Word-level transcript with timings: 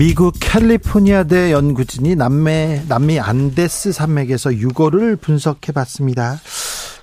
미국 0.00 0.34
캘리포니아대 0.40 1.52
연구진이 1.52 2.16
남미, 2.16 2.86
남미 2.88 3.20
안데스 3.20 3.92
산맥에서 3.92 4.54
유골을 4.54 5.16
분석해 5.16 5.72
봤습니다. 5.72 6.38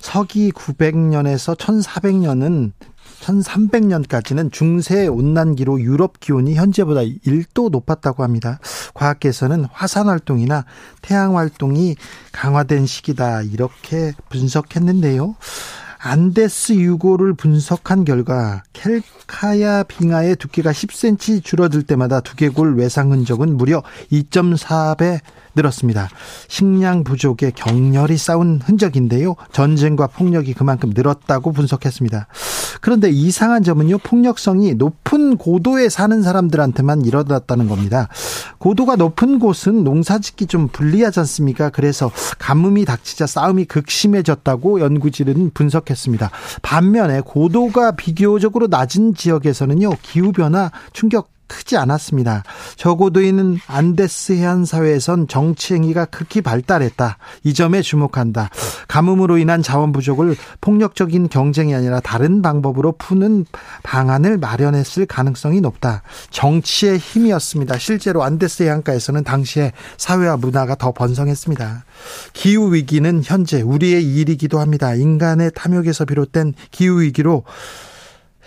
서기 0.00 0.50
900년에서 0.50 1.56
1400년은 1.56 2.72
1300년까지는 3.20 4.50
중세 4.50 5.06
온난기로 5.06 5.80
유럽 5.80 6.18
기온이 6.18 6.56
현재보다 6.56 7.02
1도 7.02 7.70
높았다고 7.70 8.24
합니다. 8.24 8.58
과학계에서는 8.94 9.66
화산 9.70 10.08
활동이나 10.08 10.64
태양 11.00 11.36
활동이 11.36 11.94
강화된 12.32 12.86
시기다 12.86 13.42
이렇게 13.42 14.12
분석했는데요. 14.28 15.36
안데스 16.00 16.74
유골을 16.74 17.34
분석한 17.34 18.04
결과 18.04 18.62
켈카야 18.72 19.82
빙하의 19.82 20.36
두께가 20.36 20.70
10cm 20.70 21.42
줄어들 21.42 21.82
때마다 21.82 22.20
두개골 22.20 22.76
외상 22.76 23.10
흔적은 23.10 23.56
무려 23.56 23.82
2.4배 24.12 25.20
늘었습니다. 25.56 26.08
식량 26.46 27.02
부족에 27.02 27.50
격렬히 27.50 28.16
싸운 28.16 28.60
흔적인데요. 28.62 29.34
전쟁과 29.52 30.06
폭력이 30.06 30.54
그만큼 30.54 30.92
늘었다고 30.94 31.52
분석했습니다. 31.52 32.28
그런데 32.80 33.10
이상한 33.10 33.64
점은요. 33.64 33.98
폭력성이 33.98 34.74
높은 34.74 35.36
고도에 35.36 35.88
사는 35.88 36.22
사람들한테만 36.22 37.04
일어났다는 37.04 37.68
겁니다. 37.68 38.08
고도가 38.58 38.96
높은 38.96 39.38
곳은 39.40 39.82
농사짓기 39.82 40.46
좀 40.46 40.68
불리하지 40.68 41.20
않습니까? 41.20 41.70
그래서 41.70 42.10
가뭄이 42.38 42.84
닥치자 42.84 43.26
싸움이 43.26 43.64
극심해졌다고 43.64 44.80
연구진은 44.80 45.50
분석 45.54 45.87
했습니다. 45.90 46.30
반면에 46.62 47.20
고도가 47.20 47.92
비교적으로 47.92 48.66
낮은 48.68 49.14
지역에서는요. 49.14 49.90
기후변화 50.02 50.70
충격 50.92 51.30
크지 51.48 51.76
않았습니다. 51.76 52.44
적어도있는 52.76 53.58
안데스 53.66 54.34
해안 54.34 54.64
사회에선 54.64 55.26
정치 55.28 55.74
행위가 55.74 56.04
극히 56.06 56.40
발달했다. 56.40 57.18
이 57.44 57.54
점에 57.54 57.82
주목한다. 57.82 58.50
가뭄으로 58.86 59.38
인한 59.38 59.62
자원 59.62 59.92
부족을 59.92 60.36
폭력적인 60.60 61.28
경쟁이 61.28 61.74
아니라 61.74 62.00
다른 62.00 62.42
방법으로 62.42 62.92
푸는 62.92 63.46
방안을 63.82 64.38
마련했을 64.38 65.06
가능성이 65.06 65.60
높다. 65.60 66.02
정치의 66.30 66.98
힘이었습니다. 66.98 67.78
실제로 67.78 68.22
안데스 68.22 68.62
해안가에서는 68.62 69.24
당시에 69.24 69.72
사회와 69.96 70.36
문화가 70.36 70.74
더 70.74 70.92
번성했습니다. 70.92 71.84
기후 72.32 72.74
위기는 72.74 73.22
현재 73.24 73.60
우리의 73.62 74.04
일이기도 74.04 74.60
합니다. 74.60 74.94
인간의 74.94 75.52
탐욕에서 75.54 76.04
비롯된 76.04 76.54
기후 76.70 77.00
위기로 77.00 77.44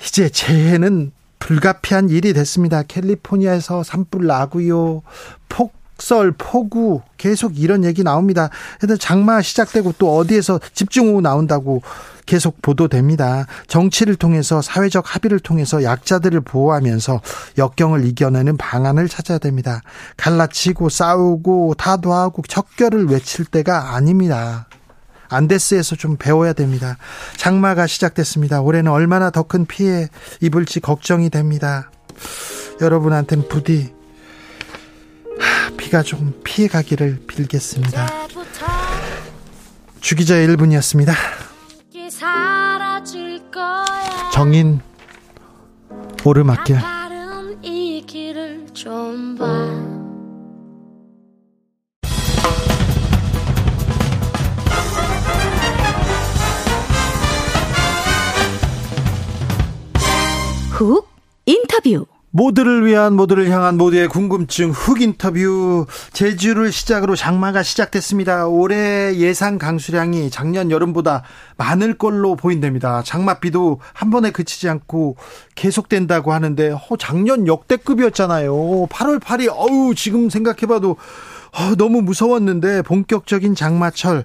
이제 0.06 0.30
재해는 0.30 1.12
불가피한 1.42 2.10
일이 2.10 2.32
됐습니다. 2.32 2.84
캘리포니아에서 2.84 3.84
산불 3.84 4.26
나고요. 4.28 5.02
폭설, 5.50 6.32
폭우 6.38 7.02
계속 7.18 7.60
이런 7.60 7.84
얘기 7.84 8.04
나옵니다. 8.04 8.50
근데 8.80 8.96
장마 8.96 9.42
시작되고 9.42 9.96
또 9.98 10.16
어디에서 10.16 10.60
집중호우 10.74 11.20
나온다고 11.20 11.82
계속 12.26 12.62
보도됩니다. 12.62 13.48
정치를 13.68 14.16
통해서 14.16 14.62
사회적 14.62 15.16
합의를 15.16 15.40
통해서 15.40 15.84
약자들을 15.84 16.40
보호하면서 16.42 17.22
역경을 17.58 18.06
이겨내는 18.06 18.56
방안을 18.58 19.10
찾아야 19.10 19.38
됩니다. 19.38 19.82
갈라치고 20.18 20.90
싸우고 20.90 21.74
타도하고 21.78 22.44
척결을 22.48 23.08
외칠 23.08 23.46
때가 23.46 23.96
아닙니다. 23.96 24.68
안데스에서 25.32 25.96
좀 25.96 26.18
배워야 26.18 26.54
됩니다. 26.54 26.98
장마가 27.38 27.88
시작됐습니다. 27.88 28.62
올해는 28.62 28.92
얼마나 28.92 29.30
더 29.30 29.44
큰 29.44 29.66
피해 29.66 30.08
입을지 30.40 30.80
걱정이 30.80 31.30
됩니다. 31.30 31.90
여러분한테는 32.80 33.48
부디 33.50 33.94
비가 35.78 36.04
좀 36.04 36.40
피해 36.44 36.68
가기를 36.68 37.24
빌겠습니다. 37.28 38.08
주기자의 40.00 40.48
1분이었습니다. 40.50 41.14
정인 44.34 44.80
오르막길 46.24 46.78
인터뷰 61.72 62.06
모두를 62.32 62.86
위한 62.86 63.14
모두를 63.14 63.50
향한 63.50 63.78
모두의 63.78 64.08
궁금증 64.08 64.72
훅 64.72 65.02
인터뷰 65.02 65.86
제주를 66.12 66.72
시작으로 66.72 67.16
장마가 67.16 67.64
시작됐습니다. 67.64 68.48
올해 68.48 69.16
예상 69.16 69.58
강수량이 69.58 70.30
작년 70.30 70.70
여름보다 70.72 71.24
많을 71.58 71.98
걸로 71.98 72.36
보인답니다. 72.36 73.04
장마비도 73.04 73.80
한 73.94 74.10
번에 74.10 74.32
그치지 74.32 74.68
않고 74.70 75.16
계속된다고 75.56 76.34
하는데 76.34 76.72
어, 76.72 76.98
작년 76.98 77.48
역대급이었잖아요. 77.48 78.54
8월 78.88 79.20
8일 79.20 79.50
어우 79.54 79.96
지금 79.96 80.30
생각해봐도 80.30 80.98
어, 81.54 81.76
너무 81.76 82.02
무서웠는데 82.02 82.82
본격적인 82.84 83.56
장마철 83.56 84.24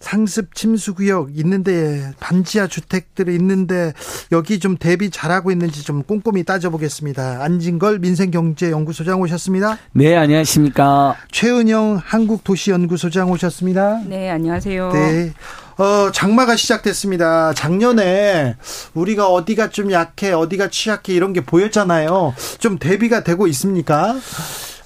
상습 0.00 0.54
침수 0.54 0.94
구역 0.94 1.36
있는데 1.36 2.12
반지하 2.20 2.68
주택들이 2.68 3.34
있는데 3.34 3.92
여기 4.30 4.60
좀 4.60 4.76
대비 4.76 5.10
잘하고 5.10 5.50
있는지 5.50 5.84
좀 5.84 6.02
꼼꼼히 6.02 6.44
따져보겠습니다. 6.44 7.42
안진걸 7.42 7.98
민생경제연구소장 7.98 9.20
오셨습니다. 9.20 9.78
네, 9.92 10.16
안녕하십니까. 10.16 11.16
최은영 11.32 12.00
한국도시연구소장 12.04 13.30
오셨습니다. 13.30 14.02
네, 14.06 14.30
안녕하세요. 14.30 14.92
네. 14.92 15.32
어, 15.76 16.10
장마가 16.12 16.56
시작됐습니다. 16.56 17.54
작년에 17.54 18.54
우리가 18.94 19.28
어디가 19.28 19.70
좀 19.70 19.90
약해, 19.92 20.30
어디가 20.30 20.68
취약해 20.68 21.14
이런 21.14 21.32
게 21.32 21.40
보였잖아요. 21.40 22.34
좀 22.58 22.78
대비가 22.78 23.24
되고 23.24 23.46
있습니까? 23.48 24.14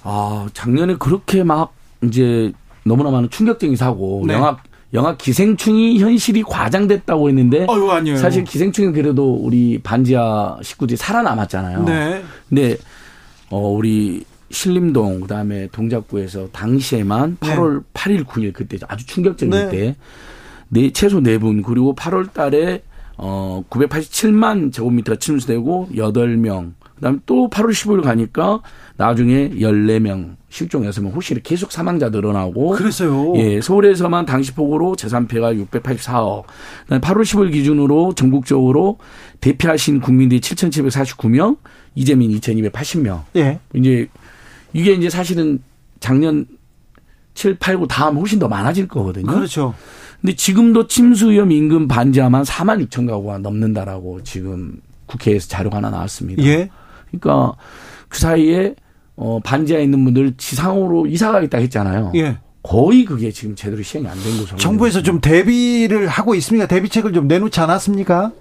아, 0.05 0.47
작년에 0.53 0.97
그렇게 0.97 1.43
막 1.43 1.75
이제 2.03 2.53
너무나 2.85 3.11
많은 3.11 3.31
충격적인 3.31 3.77
사고, 3.77 4.23
네. 4.27 4.35
영화 4.35 4.57
영화 4.93 5.17
기생충이 5.17 5.99
현실이 5.99 6.45
과장됐다고 6.45 7.29
했는데 7.29 7.67
아니에요. 7.91 8.17
사실 8.17 8.45
기생충은 8.45 8.93
그래도 8.93 9.35
우리 9.35 9.81
반지하 9.83 10.59
식구들이 10.63 10.97
살아남았잖아요. 10.97 11.83
네. 11.83 12.23
근데 12.49 12.77
어 13.51 13.59
우리 13.71 14.25
신림동 14.51 15.23
그다음에 15.23 15.67
동작구에서 15.73 16.49
당시에만 16.53 17.39
8월 17.39 17.79
네. 17.79 17.85
8일 17.93 18.25
9일 18.25 18.53
그때 18.53 18.79
아주 18.87 19.05
충격적일 19.07 19.51
네. 19.51 19.69
때 19.69 19.97
네, 20.69 20.91
최소 20.93 21.21
4분 21.21 21.65
그리고 21.65 21.95
8월 21.97 22.33
달에 22.33 22.83
어 23.17 23.65
987만 23.69 24.73
제곱미터 24.73 25.17
침수되고 25.17 25.89
8명 25.93 26.73
그다음에 26.97 27.19
또 27.27 27.49
8월 27.51 27.71
15일 27.71 28.03
가니까 28.03 28.61
나중에 28.97 29.51
14명 29.51 30.37
실종해서 30.49 31.03
혹시 31.03 31.35
계속 31.43 31.73
사망자 31.73 32.11
늘어나고 32.11 32.71
그랬어요. 32.71 33.35
예, 33.37 33.61
서울에서만 33.61 34.27
당시 34.27 34.53
폭우로 34.53 34.95
재산 34.97 35.27
피해가 35.27 35.55
684억. 35.55 36.45
그다음에 36.85 37.01
8월 37.01 37.23
10일 37.23 37.53
기준으로 37.53 38.15
전국적으로 38.15 38.99
대피하신 39.41 40.01
국민들이 40.01 40.41
7,749명, 40.41 41.59
이재민 41.97 42.31
2,280명. 42.39 43.23
예. 43.37 43.59
이제 43.75 44.09
이게 44.73 44.93
이제 44.93 45.11
사실은 45.11 45.61
작년 45.99 46.47
7, 47.35 47.59
8, 47.59 47.79
9 47.79 47.89
다음 47.89 48.19
훨씬 48.19 48.39
더 48.39 48.47
많아질 48.47 48.87
거거든요. 48.87 49.27
그렇죠. 49.27 49.75
근데 50.21 50.37
지금도 50.37 50.87
침수 50.87 51.31
위험 51.31 51.51
인근 51.51 51.89
반지하만 51.89 52.45
4만 52.45 52.87
6천 52.87 53.09
가구가 53.09 53.39
넘는다라고 53.39 54.23
지금 54.23 54.81
국회에서 55.07 55.49
자료가 55.49 55.79
하나 55.79 55.91
나왔습니다. 55.91 56.43
예. 56.45 56.71
그러니까 57.19 57.55
그 58.09 58.19
사이에 58.19 58.75
어 59.17 59.41
반지하에 59.45 59.83
있는 59.85 60.05
분들 60.05 60.35
지상으로 60.37 61.07
이사 61.07 61.31
가겠다 61.33 61.59
했잖아요. 61.59 62.13
예. 62.17 62.39
거의 62.63 63.05
그게 63.05 63.31
지금 63.31 63.55
제대로 63.55 63.83
시행이 63.83 64.09
안 64.09 64.17
된 64.19 64.39
거죠. 64.39 64.57
정부에서 64.57 65.03
좀 65.03 65.21
대비를 65.21 66.09
하고 66.09 66.35
있습니까? 66.37 66.67
대비책을 66.67 67.13
좀 67.13 67.29
내놓지 67.29 67.61
않았습니까? 67.61 68.33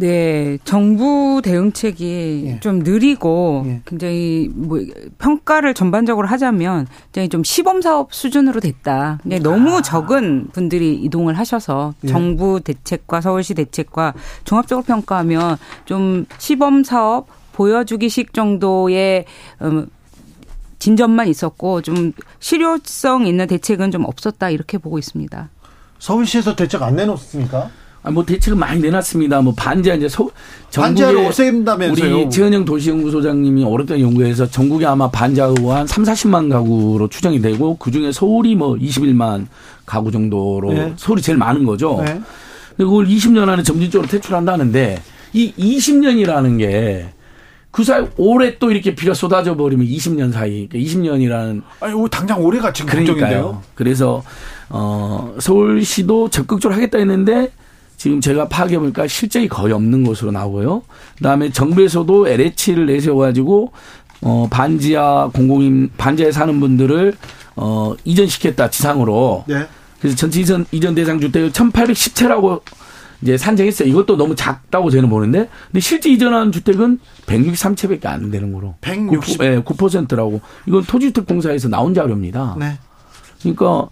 네, 0.00 0.56
정부 0.64 1.42
대응책이 1.44 2.44
예. 2.46 2.60
좀 2.60 2.78
느리고 2.78 3.64
예. 3.66 3.82
굉장히 3.84 4.48
뭐 4.50 4.80
평가를 5.18 5.74
전반적으로 5.74 6.26
하자면 6.26 6.86
굉장히 7.12 7.28
좀 7.28 7.44
시범 7.44 7.82
사업 7.82 8.14
수준으로 8.14 8.60
됐다. 8.60 9.18
근데 9.22 9.38
너무 9.38 9.76
아. 9.76 9.82
적은 9.82 10.48
분들이 10.52 10.94
이동을 10.94 11.38
하셔서 11.38 11.92
예. 12.04 12.08
정부 12.08 12.60
대책과 12.64 13.20
서울시 13.20 13.52
대책과 13.52 14.14
종합적으로 14.44 14.84
평가하면 14.84 15.58
좀 15.84 16.24
시범 16.38 16.82
사업 16.82 17.26
보여주기식 17.52 18.32
정도의 18.32 19.26
음, 19.60 19.86
진전만 20.78 21.28
있었고 21.28 21.82
좀 21.82 22.12
실효성 22.38 23.26
있는 23.26 23.46
대책은 23.46 23.90
좀 23.90 24.06
없었다 24.06 24.48
이렇게 24.48 24.78
보고 24.78 24.98
있습니다. 24.98 25.50
서울시에서 25.98 26.56
대책 26.56 26.80
안 26.80 26.96
내놓습니까? 26.96 27.68
아, 28.02 28.10
뭐 28.10 28.24
대책은 28.24 28.58
많이 28.58 28.80
내놨습니다. 28.80 29.42
뭐 29.42 29.52
반지하 29.54 29.96
이제 29.96 30.08
서, 30.08 30.28
전국에 30.70 31.26
없앤다면서요. 31.26 32.16
우리 32.16 32.30
최은영 32.30 32.64
도시연구소장님이 32.64 33.64
오랫동안 33.64 34.00
연구해서 34.00 34.46
전국에 34.46 34.86
아마 34.86 35.10
반지하가 35.10 35.76
한 35.76 35.86
3, 35.86 36.04
40만 36.04 36.50
가구로 36.50 37.08
추정이 37.08 37.40
되고 37.42 37.76
그중에 37.76 38.12
서울이 38.12 38.54
뭐 38.54 38.74
21만 38.76 39.46
가구 39.84 40.10
정도로 40.10 40.72
네. 40.72 40.92
서울이 40.96 41.20
제일 41.20 41.36
많은 41.36 41.64
거죠. 41.64 42.02
네. 42.04 42.20
근데 42.70 42.84
그걸 42.84 43.06
20년 43.06 43.48
안에 43.48 43.62
점진적으로 43.62 44.08
퇴출한다는데 44.08 45.02
이 45.34 45.52
20년이라는 45.56 46.58
게 46.58 47.20
그 47.70 47.84
사이 47.84 48.04
올해 48.16 48.58
또 48.58 48.70
이렇게 48.70 48.94
비가 48.94 49.14
쏟아져 49.14 49.56
버리면 49.56 49.86
20년 49.86 50.32
사이, 50.32 50.68
그러니까 50.68 50.90
20년이라는 50.90 51.62
아니 51.80 52.10
당장 52.10 52.42
올해가 52.42 52.72
지금 52.72 52.92
걱정인데요. 52.92 53.62
그래서 53.74 54.24
어 54.68 55.34
서울시도 55.38 56.30
적극적으로 56.30 56.74
하겠다 56.74 56.98
했는데 56.98 57.50
지금 58.00 58.18
제가 58.22 58.48
파악해 58.48 58.78
보니까 58.78 59.06
실적이 59.06 59.46
거의 59.48 59.74
없는 59.74 60.04
것으로 60.04 60.32
나오고요. 60.32 60.80
그다음에 61.18 61.50
정부에서도 61.50 62.28
LH를 62.28 62.86
내세워가지고 62.86 63.72
어 64.22 64.48
반지하 64.50 65.28
공공임 65.34 65.90
반지하에 65.98 66.32
사는 66.32 66.58
분들을 66.60 67.12
어 67.56 67.94
이전시켰다 68.04 68.70
지상으로. 68.70 69.44
네. 69.46 69.66
그래서 70.00 70.16
전체 70.16 70.40
이전 70.40 70.64
이전 70.72 70.94
대상 70.94 71.20
주택을 71.20 71.50
1,810채라고 71.50 72.62
이제 73.20 73.36
산정했어요. 73.36 73.86
이것도 73.86 74.16
너무 74.16 74.34
작다고 74.34 74.88
저는 74.88 75.10
보는데, 75.10 75.50
근데 75.66 75.80
실제 75.80 76.08
이전한 76.08 76.52
주택은 76.52 77.00
163채밖에 77.26 78.06
안 78.06 78.30
되는 78.30 78.50
거로. 78.50 78.76
160. 78.80 79.36
9, 79.36 79.44
네, 79.44 79.62
9%라고. 79.62 80.40
이건 80.64 80.84
토지주택공사에서 80.84 81.68
나온 81.68 81.92
자료입니다. 81.92 82.56
네. 82.58 82.78
그러니까 83.42 83.90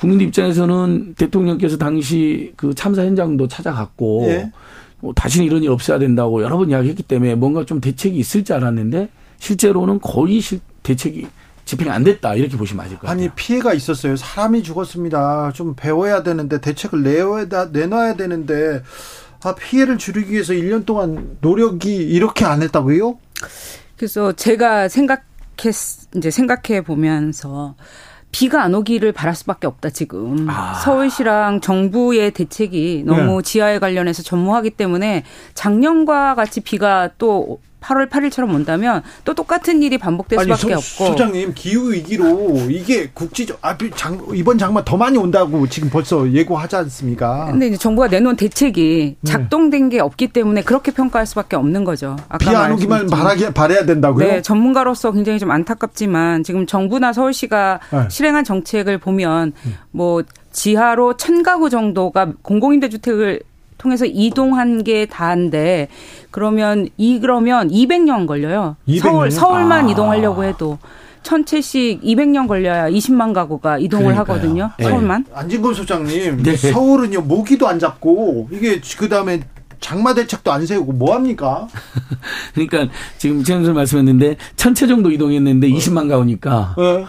국민 0.00 0.20
입장에서는 0.20 1.14
대통령께서 1.14 1.76
당시 1.76 2.52
그 2.56 2.74
참사 2.74 3.02
현장도 3.02 3.48
찾아갔고 3.48 4.26
예. 4.28 4.52
뭐 5.00 5.12
다시는 5.12 5.46
이런 5.46 5.62
일 5.62 5.70
없어야 5.70 5.98
된다고 5.98 6.42
여러 6.42 6.56
번 6.56 6.70
이야기했기 6.70 7.02
때문에 7.02 7.34
뭔가 7.34 7.64
좀 7.64 7.80
대책이 7.80 8.16
있을 8.18 8.44
줄 8.44 8.56
알았는데 8.56 9.08
실제로는 9.38 10.00
거의 10.00 10.40
실, 10.40 10.60
대책이 10.82 11.26
집행이 11.64 11.90
안 11.90 12.02
됐다 12.02 12.34
이렇게 12.34 12.56
보시면 12.56 12.84
맞을 12.84 12.96
것 12.96 13.06
같아요. 13.06 13.20
아니 13.20 13.28
피해가 13.34 13.74
있었어요. 13.74 14.16
사람이 14.16 14.62
죽었습니다. 14.62 15.52
좀 15.54 15.74
배워야 15.76 16.22
되는데 16.22 16.60
대책을 16.60 17.02
내야 17.02 17.66
내놔야 17.70 18.14
되는데 18.14 18.82
아 19.44 19.54
피해를 19.54 19.98
줄이기 19.98 20.32
위해서 20.32 20.54
1년 20.54 20.86
동안 20.86 21.36
노력이 21.40 21.94
이렇게 21.94 22.44
안 22.44 22.62
했다고요? 22.62 23.18
그래서 23.96 24.32
제가 24.32 24.88
생각했 24.88 25.74
이제 26.16 26.30
생각해 26.30 26.82
보면서 26.82 27.74
비가 28.30 28.62
안 28.62 28.74
오기를 28.74 29.12
바랄 29.12 29.34
수밖에 29.34 29.66
없다 29.66 29.90
지금 29.90 30.46
아. 30.48 30.74
서울시랑 30.74 31.60
정부의 31.60 32.32
대책이 32.32 33.04
너무 33.06 33.42
네. 33.42 33.42
지하에 33.42 33.78
관련해서 33.78 34.22
전무하기 34.22 34.70
때문에 34.70 35.24
작년과 35.54 36.34
같이 36.34 36.60
비가 36.60 37.10
또 37.18 37.60
8월 37.80 38.08
8일처럼 38.08 38.52
온다면 38.54 39.02
또 39.24 39.34
똑같은 39.34 39.82
일이 39.82 39.98
반복될 39.98 40.38
아니, 40.38 40.52
수밖에 40.54 40.74
소, 40.74 41.04
없고. 41.04 41.12
소장님 41.12 41.52
기후 41.54 41.92
위기로 41.92 42.66
이게 42.68 43.08
국지적 43.14 43.58
아, 43.62 43.76
장, 43.94 44.20
이번 44.34 44.58
장마 44.58 44.84
더 44.84 44.96
많이 44.96 45.16
온다고 45.16 45.66
지금 45.68 45.88
벌써 45.90 46.30
예고하지 46.30 46.76
않습니까? 46.76 47.46
근데 47.50 47.68
이제 47.68 47.76
정부가 47.76 48.08
내놓은 48.08 48.36
대책이 48.36 49.16
네. 49.20 49.30
작동된 49.30 49.88
게 49.90 50.00
없기 50.00 50.28
때문에 50.28 50.62
그렇게 50.62 50.90
평가할 50.92 51.26
수밖에 51.26 51.56
없는 51.56 51.84
거죠. 51.84 52.16
비 52.40 52.48
안 52.48 52.72
오기만 52.72 53.06
바라게 53.06 53.54
바래야 53.54 53.84
된다고요? 53.86 54.26
네, 54.26 54.42
전문가로서 54.42 55.12
굉장히 55.12 55.38
좀 55.38 55.50
안타깝지만 55.50 56.42
지금 56.42 56.66
정부나 56.66 57.12
서울시가 57.12 57.80
네. 57.92 58.08
실행한 58.10 58.42
정책을 58.44 58.98
보면 58.98 59.52
음. 59.64 59.74
뭐 59.92 60.22
지하로 60.50 61.16
천 61.16 61.42
가구 61.44 61.70
정도가 61.70 62.32
공공임대주택을 62.42 63.40
통해서 63.78 64.04
이동한 64.04 64.84
게 64.84 65.06
다인데 65.06 65.88
그러면 66.30 66.88
이 66.96 67.20
그러면 67.20 67.70
200년 67.70 68.26
걸려요. 68.26 68.76
200년? 68.86 69.00
서울 69.00 69.30
서울만 69.30 69.86
아. 69.86 69.90
이동하려고 69.90 70.44
해도 70.44 70.78
천 71.22 71.44
채씩 71.44 72.02
200년 72.02 72.48
걸려야 72.48 72.90
20만 72.90 73.32
가구가 73.32 73.78
이동을 73.78 74.12
그러니까요. 74.12 74.36
하거든요. 74.36 74.70
네. 74.78 74.84
서울만. 74.88 75.24
안진건 75.32 75.74
소장님, 75.74 76.42
네. 76.42 76.56
서울은요 76.56 77.22
모기도 77.22 77.68
안 77.68 77.78
잡고 77.78 78.48
이게 78.50 78.80
그 78.98 79.08
다음에 79.08 79.40
장마 79.80 80.12
대책도 80.12 80.50
안 80.50 80.66
세우고 80.66 80.92
뭐 80.92 81.14
합니까? 81.14 81.68
그러니까 82.54 82.92
지금 83.16 83.44
최현수 83.44 83.72
말씀했는데 83.72 84.36
천채 84.56 84.86
정도 84.88 85.10
이동했는데 85.10 85.68
20만 85.68 86.08
가구니까. 86.08 86.74
네. 86.76 87.06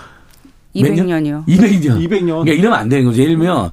200년이요. 0.75 1.47
200년. 1.47 1.97
200년. 2.07 2.27
그러니까 2.27 2.51
이러면 2.53 2.73
안 2.79 2.89
되는 2.89 3.05
거죠. 3.05 3.21
예를 3.21 3.37
들면 3.37 3.71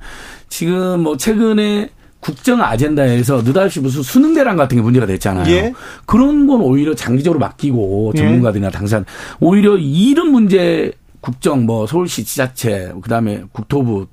지금 0.48 1.02
뭐 1.02 1.16
최근에 1.18 1.90
국정 2.26 2.60
아젠다에서 2.60 3.42
느닷없이 3.42 3.78
무슨 3.78 4.02
수능 4.02 4.34
대란 4.34 4.56
같은 4.56 4.76
게 4.76 4.82
문제가 4.82 5.06
됐잖아요. 5.06 5.48
예? 5.54 5.72
그런 6.06 6.48
건 6.48 6.60
오히려 6.60 6.92
장기적으로 6.92 7.38
맡기고 7.38 8.14
예. 8.16 8.18
전문가들이나 8.18 8.70
당사자 8.70 9.04
오히려 9.38 9.76
이런 9.76 10.32
문제 10.32 10.90
국정 11.20 11.66
뭐 11.66 11.86
서울시 11.86 12.24
지자체 12.24 12.92
그다음에 13.00 13.44
국토부 13.52 14.08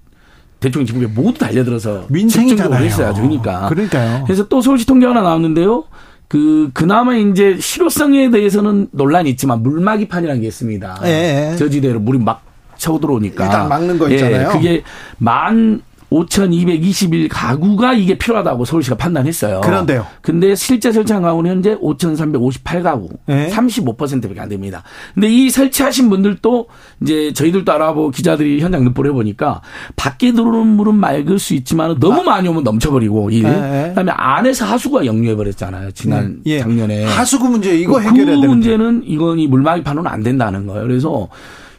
대통령 0.60 0.86
지부에 0.86 1.08
모두 1.08 1.40
달려들어서 1.40 2.06
민생이잖아요. 2.10 2.86
했어야죠. 2.86 3.24
그러니까. 3.24 3.68
그러니까요. 3.70 4.26
그래서 4.26 4.48
또 4.48 4.62
서울시 4.62 4.86
통계 4.86 5.08
하나 5.08 5.24
나왔는데요. 5.24 5.86
그 6.28 6.70
그나마 6.72 7.16
이제 7.16 7.58
실효성에 7.60 8.30
대해서는 8.30 8.90
논란이 8.92 9.28
있지만 9.32 9.64
물막이판이라는 9.64 10.40
게 10.40 10.48
있습니다. 10.48 11.02
예. 11.06 11.56
저지대로 11.58 12.00
물이 12.00 12.20
막 12.20 12.44
쳐들어오니까 12.78 13.46
일단 13.46 13.70
막는 13.70 13.98
거 13.98 14.08
있잖아요. 14.10 14.50
예, 14.50 14.54
그게 14.54 14.84
만 15.18 15.82
5,221 16.14 17.28
가구가 17.28 17.94
이게 17.94 18.18
필요하다고 18.18 18.66
서울시가 18.66 18.98
판단했어요. 18.98 19.62
그런데요. 19.62 20.06
근데 20.22 20.54
실제 20.56 20.92
설치한 20.92 21.22
가구는 21.22 21.50
현재 21.50 21.76
5,358 21.80 22.84
가구, 22.84 23.10
네. 23.26 23.50
35%밖에 23.50 24.40
안 24.40 24.50
됩니다. 24.50 24.84
근데 25.14 25.28
이 25.30 25.50
설치하신 25.50 26.10
분들도 26.10 26.68
이제 27.02 27.34
저희들도 27.34 27.72
알아보고 27.72 28.12
기자들이 28.12 28.62
현장 28.62 28.84
납부를 28.86 29.12
해보니까 29.12 29.62
밖에 29.96 30.32
들어오는 30.32 30.68
물은 30.68 30.96
맑을 30.96 31.40
수 31.40 31.54
있지만 31.56 32.00
너무 32.00 32.22
아. 32.22 32.24
많이 32.24 32.48
오면 32.48 32.64
넘쳐버리고 32.64 33.32
일. 33.32 33.44
네. 33.44 33.90
그다음에 33.90 34.12
안에서 34.12 34.66
하수구가 34.66 35.06
역류해버렸잖아요. 35.06 35.92
지난 35.92 36.42
네. 36.44 36.54
예. 36.54 36.60
작년에. 36.60 37.06
하수구 37.06 37.50
문제 37.50 37.76
이거 37.78 37.94
그 37.94 38.02
해결해야 38.02 38.26
되는데. 38.26 38.48
그 38.48 38.52
문제는 38.52 39.04
이건 39.06 39.40
이 39.40 39.48
물막이 39.48 39.84
판은 39.84 40.06
안 40.06 40.22
된다는 40.22 40.68
거예요. 40.68 40.84
그래서 40.84 41.28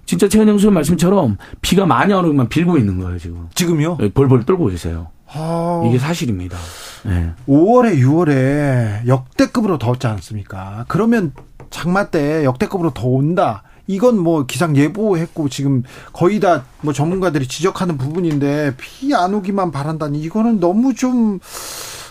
진짜 0.07 0.29
최현영 0.29 0.59
수 0.59 0.71
말씀처럼 0.71 1.37
비가 1.63 1.87
많이 1.87 2.13
안 2.13 2.25
오면 2.25 2.49
빌고 2.49 2.77
있는 2.79 2.99
거예요, 3.01 3.19
지금. 3.19 3.49
지금요? 3.55 3.97
네, 4.01 4.11
벌벌 4.13 4.45
떨고 4.45 4.67
계세요. 4.67 5.09
아... 5.33 5.83
이게 5.89 5.99
사실입니다. 5.99 6.57
네. 7.05 7.33
5월에 7.49 7.99
6월에 7.99 9.07
역대급으로 9.07 9.79
더웠지 9.79 10.07
않습니까? 10.07 10.85
그러면 10.89 11.33
장마 11.71 12.11
때 12.11 12.45
역대급으로 12.45 12.91
더 12.95 13.07
온다. 13.09 13.63
이건 13.87 14.19
뭐 14.19 14.47
기상 14.47 14.77
예보했고 14.77 15.49
지금 15.49 15.83
거의 16.13 16.41
다 16.41 16.65
뭐 16.81 16.93
전문가들이 16.93 17.47
지적하는 17.49 17.97
부분인데 17.99 18.75
비 18.79 19.13
안 19.15 19.35
오기만 19.35 19.71
바란다니 19.73 20.21
이거는 20.21 20.61
너무 20.61 20.95
좀 20.95 21.39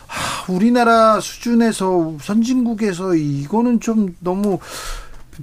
하, 0.08 0.52
우리나라 0.54 1.20
수준에서 1.20 2.14
선진국에서 2.22 3.16
이거는 3.16 3.80
좀 3.80 4.16
너무 4.20 4.60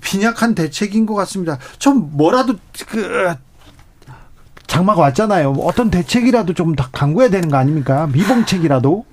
빈약한 0.01 0.55
대책인 0.55 1.07
것 1.07 1.15
같습니다. 1.15 1.59
좀 1.79 2.11
뭐라도 2.13 2.55
그 2.89 3.35
장마가 4.67 5.01
왔잖아요. 5.03 5.53
어떤 5.61 5.91
대책이라도 5.91 6.55
좀더 6.55 6.85
강구해야 6.93 7.31
되는 7.31 7.51
거 7.51 7.57
아닙니까? 7.57 8.09
미봉책이라도. 8.13 9.05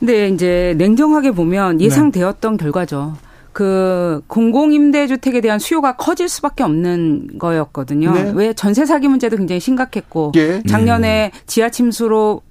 네, 0.00 0.28
이제 0.28 0.74
냉정하게 0.76 1.30
보면 1.30 1.78
네. 1.78 1.84
예상되었던 1.84 2.56
네. 2.56 2.62
결과죠. 2.62 3.16
그 3.52 4.22
공공임대주택에 4.28 5.40
대한 5.40 5.58
수요가 5.58 5.96
커질 5.96 6.28
수밖에 6.28 6.62
없는 6.62 7.38
거였거든요. 7.38 8.12
네. 8.12 8.32
왜 8.34 8.52
전세 8.52 8.86
사기 8.86 9.08
문제도 9.08 9.36
굉장히 9.36 9.60
심각했고 9.60 10.32
예. 10.36 10.62
작년에 10.68 11.32
지하 11.46 11.68
침수로 11.68 12.42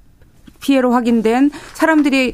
피해로 0.59 0.91
확인된 0.91 1.51
사람들이 1.73 2.33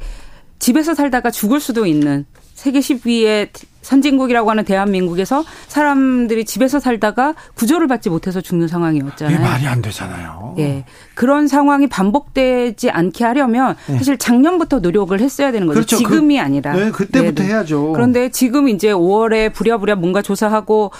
집에서 0.60 0.96
살다가 0.96 1.30
죽을 1.30 1.60
수도 1.60 1.86
있는 1.86 2.26
세계 2.54 2.80
10위의 2.80 3.50
선진국이라고 3.86 4.50
하는 4.50 4.66
대한민국에서 4.66 5.46
사람들이 5.68 6.44
집에서 6.46 6.80
살다가 6.80 7.36
구조를 7.54 7.88
받지 7.88 8.10
못해서 8.10 8.42
죽는 8.42 8.68
상황이었잖아요. 8.68 9.36
이게 9.36 9.44
말이 9.44 9.68
안 9.68 9.82
되잖아요. 9.82 10.56
예. 10.58 10.86
그런 11.14 11.48
상황이 11.48 11.88
반복되지 11.88 12.90
않게 12.90 13.24
하려면 13.24 13.76
네. 13.88 13.98
사실 13.98 14.18
작년부터 14.18 14.80
노력을 14.80 15.18
했어야 15.20 15.52
되는 15.52 15.68
거죠. 15.68 15.76
그렇죠. 15.76 15.98
지금이 15.98 16.36
그, 16.38 16.42
아니라. 16.42 16.74
네, 16.74 16.92
그때부터 16.92 17.44
네네. 17.44 17.54
해야죠. 17.54 17.94
그런데 17.94 18.30
지금 18.30 18.68
이제 18.70 18.92
5월에 18.92 19.54
부랴부랴 19.54 19.96
뭔가 19.96 20.24
조사하고 20.24 20.92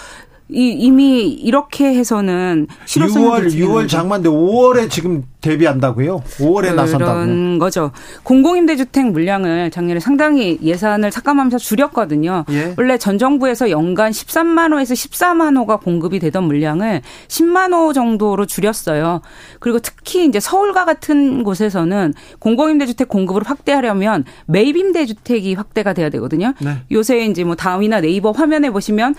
이, 0.48 0.68
이미 0.78 1.28
이렇게 1.28 1.86
해서는 1.94 2.68
실효성이 2.84 3.26
6월 3.26 3.46
6월 3.52 3.88
장만데 3.88 4.28
5월에 4.28 4.88
지금 4.88 5.24
대비한다고요? 5.40 6.20
5월에 6.38 6.74
나선다고. 6.74 7.12
그런 7.12 7.58
거죠. 7.58 7.90
공공임대주택 8.22 9.10
물량을 9.10 9.70
작년에 9.70 10.00
상당히 10.00 10.58
예산을 10.62 11.10
삭감하면서 11.10 11.58
줄였거든요. 11.58 12.44
예. 12.50 12.74
원래 12.76 12.96
전 12.98 13.18
정부에서 13.18 13.70
연간 13.70 14.12
13만 14.12 14.72
호에서 14.72 14.94
14만 14.94 15.56
호가 15.56 15.76
공급이 15.76 16.18
되던 16.18 16.44
물량을 16.44 17.02
10만 17.28 17.72
호 17.72 17.92
정도로 17.92 18.46
줄였어요. 18.46 19.22
그리고 19.58 19.78
특히 19.80 20.26
이제 20.26 20.40
서울과 20.40 20.84
같은 20.84 21.42
곳에서는 21.44 22.14
공공임대주택 22.38 23.08
공급을 23.08 23.42
확대하려면 23.44 24.24
매입임대주택이 24.46 25.54
확대가 25.54 25.92
돼야 25.92 26.08
되거든요. 26.10 26.54
네. 26.60 26.78
요새 26.92 27.24
이제 27.26 27.44
뭐 27.44 27.56
다음이나 27.56 28.00
네이버 28.00 28.30
화면에 28.30 28.70
보시면 28.70 29.14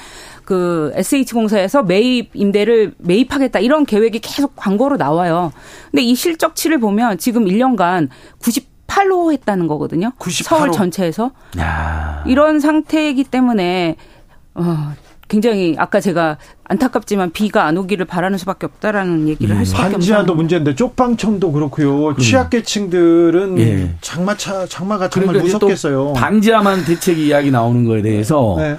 그 0.48 0.94
SH공사에서 0.96 1.84
매입 1.84 2.30
임대를 2.34 2.94
매입하겠다 3.00 3.60
이런 3.60 3.86
계획이 3.86 4.20
계속 4.20 4.56
광고로 4.56 4.96
나와요. 4.96 5.52
근데 5.92 6.04
이 6.04 6.16
실적치를 6.16 6.80
보면 6.80 7.18
지금 7.18 7.44
1년간 7.44 8.08
98호 8.40 9.34
했다는 9.34 9.68
거거든요. 9.68 10.14
98호. 10.18 10.44
서울 10.46 10.72
전체에서. 10.72 11.32
야. 11.60 12.24
이런 12.28 12.62
상태이기 12.62 13.26
때문에 13.26 13.98
어 14.56 14.94
굉장히 15.28 15.76
아까 15.78 16.00
제가 16.00 16.38
안타깝지만 16.64 17.32
비가 17.32 17.66
안 17.66 17.76
오기를 17.76 18.06
바라는 18.06 18.38
수밖에 18.38 18.68
없다라는 18.68 19.28
얘기를 19.28 19.54
음. 19.54 19.58
할 19.58 19.66
수밖에 19.66 19.84
없어요. 19.84 19.92
반지하도 19.98 20.34
문제인데 20.34 20.76
쪽방촌도 20.76 21.52
그렇고요. 21.52 22.08
음. 22.12 22.18
취약계층들은 22.18 23.60
예. 23.60 23.96
장마차 24.00 24.66
장마가 24.66 25.10
정말 25.10 25.34
그러니까 25.34 25.58
무섭겠어요. 25.58 26.14
반지하만 26.14 26.86
대책 26.86 27.20
이야기 27.20 27.52
나오는 27.52 27.84
거에 27.84 28.02
대해서 28.02 28.56
네. 28.58 28.78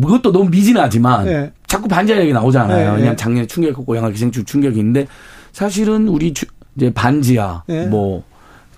그것도 0.00 0.32
너무 0.32 0.50
미진하지만 0.50 1.24
네. 1.24 1.52
자꾸 1.66 1.88
반지하 1.88 2.20
얘기 2.20 2.32
나오잖아요. 2.32 2.92
네. 2.94 3.00
그냥 3.00 3.16
작년에 3.16 3.46
충격했고 3.46 3.96
양화 3.96 4.10
기생충 4.10 4.44
충격인데 4.44 5.06
사실은 5.52 6.08
우리 6.08 6.32
주, 6.34 6.46
이제 6.76 6.92
반지하 6.92 7.62
네. 7.66 7.86
뭐 7.86 8.24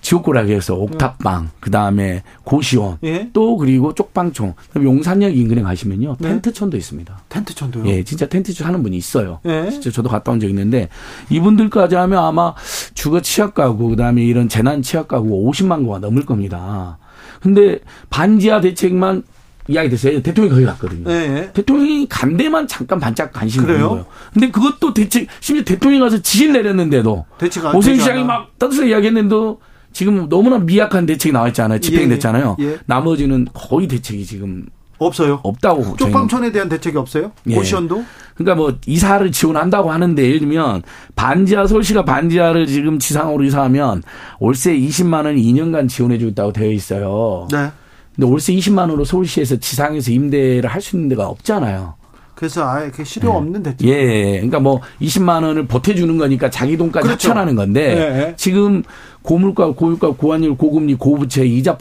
지옥고락에서 0.01 0.75
옥탑방, 0.75 1.49
그 1.59 1.71
다음에 1.71 2.21
고시원, 2.43 2.99
예? 3.03 3.27
또 3.33 3.57
그리고 3.57 3.91
쪽방촌, 3.95 4.53
용산역 4.75 5.35
인근에 5.35 5.63
가시면요 5.63 6.17
네. 6.19 6.29
텐트촌도 6.29 6.77
있습니다. 6.77 7.21
텐트촌도요? 7.27 7.87
예, 7.87 8.03
진짜 8.03 8.27
텐트촌 8.27 8.67
하는 8.67 8.83
분이 8.83 8.95
있어요. 8.97 9.39
예? 9.47 9.67
진짜 9.71 9.89
저도 9.89 10.09
갔다 10.09 10.31
온 10.31 10.39
적 10.39 10.47
있는데 10.47 10.89
이분들까지 11.31 11.95
하면 11.95 12.23
아마 12.23 12.53
주거 12.93 13.19
취약 13.21 13.55
가구, 13.55 13.89
그 13.89 13.95
다음에 13.95 14.21
이런 14.23 14.47
재난 14.47 14.83
취약 14.83 15.07
가구 15.07 15.49
50만 15.51 15.83
구가 15.83 15.97
넘을 15.97 16.23
겁니다. 16.23 16.99
근데 17.41 17.79
반지하 18.11 18.61
대책만 18.61 19.23
이야기 19.67 19.89
됐어요. 19.89 20.21
대통령이 20.21 20.53
거기 20.53 20.65
갔거든요. 20.65 21.03
네. 21.05 21.51
대통령이 21.53 22.07
간 22.07 22.37
데만 22.37 22.67
잠깐 22.67 22.99
반짝 22.99 23.33
관심이 23.33 23.65
있는 23.65 23.87
거예요. 23.87 24.05
근데 24.33 24.51
그것도 24.51 24.93
대책, 24.93 25.27
심지어 25.39 25.63
대통령이 25.63 26.01
가서 26.01 26.21
지시를 26.21 26.53
내렸는데도 26.53 27.25
오세훈 27.73 27.99
시장이 27.99 28.23
막 28.23 28.57
떠들어 28.59 28.85
이야기했는데도 28.85 29.59
지금 29.91 30.27
너무나 30.29 30.59
미약한 30.59 31.05
대책이 31.05 31.31
나와 31.31 31.47
있잖아요. 31.47 31.79
집행됐잖아요. 31.79 32.57
예. 32.59 32.65
예. 32.65 32.77
나머지는 32.85 33.47
거의 33.53 33.87
대책이 33.87 34.25
지금 34.25 34.65
없어요. 34.97 35.39
없다고. 35.43 35.95
쪽방촌에 35.97 36.51
대한 36.51 36.69
대책이 36.69 36.97
없어요? 36.97 37.31
예. 37.47 37.55
고시원도? 37.55 38.03
그러니까 38.35 38.55
뭐 38.55 38.77
이사를 38.85 39.31
지원한다고 39.31 39.91
하는데 39.91 40.21
예를 40.21 40.39
들면 40.39 40.83
반지하 41.15 41.65
서울시가 41.65 42.03
반지하를 42.05 42.67
지금 42.67 42.99
지상으로 42.99 43.43
이사하면 43.45 44.03
월세 44.39 44.77
20만 44.77 45.25
원 45.25 45.37
2년간 45.37 45.87
지원해 45.87 46.17
주겠다고 46.17 46.51
되어 46.53 46.71
있어요. 46.71 47.47
네. 47.51 47.71
근데 48.15 48.29
월세 48.29 48.53
20만 48.53 48.79
원으로 48.79 49.03
서울시에서 49.05 49.57
지상에서 49.57 50.11
임대를 50.11 50.69
할 50.69 50.81
수 50.81 50.95
있는 50.95 51.09
데가 51.09 51.27
없잖아요. 51.27 51.95
그래서 52.35 52.67
아예 52.69 52.91
그 52.91 53.03
실효 53.03 53.29
네. 53.29 53.37
없는 53.37 53.63
대책. 53.63 53.87
예, 53.87 54.31
그러니까 54.33 54.59
뭐 54.59 54.81
20만 55.01 55.43
원을 55.43 55.67
보태주는 55.67 56.17
거니까 56.17 56.49
자기 56.49 56.75
돈까지 56.77 57.07
그렇죠. 57.07 57.29
합쳐라는 57.29 57.55
건데 57.55 57.95
네. 57.95 58.33
지금 58.35 58.83
고물가, 59.21 59.71
고유가, 59.71 60.11
고환율, 60.11 60.57
고금리, 60.57 60.95
고부채 60.95 61.45
이자 61.45 61.77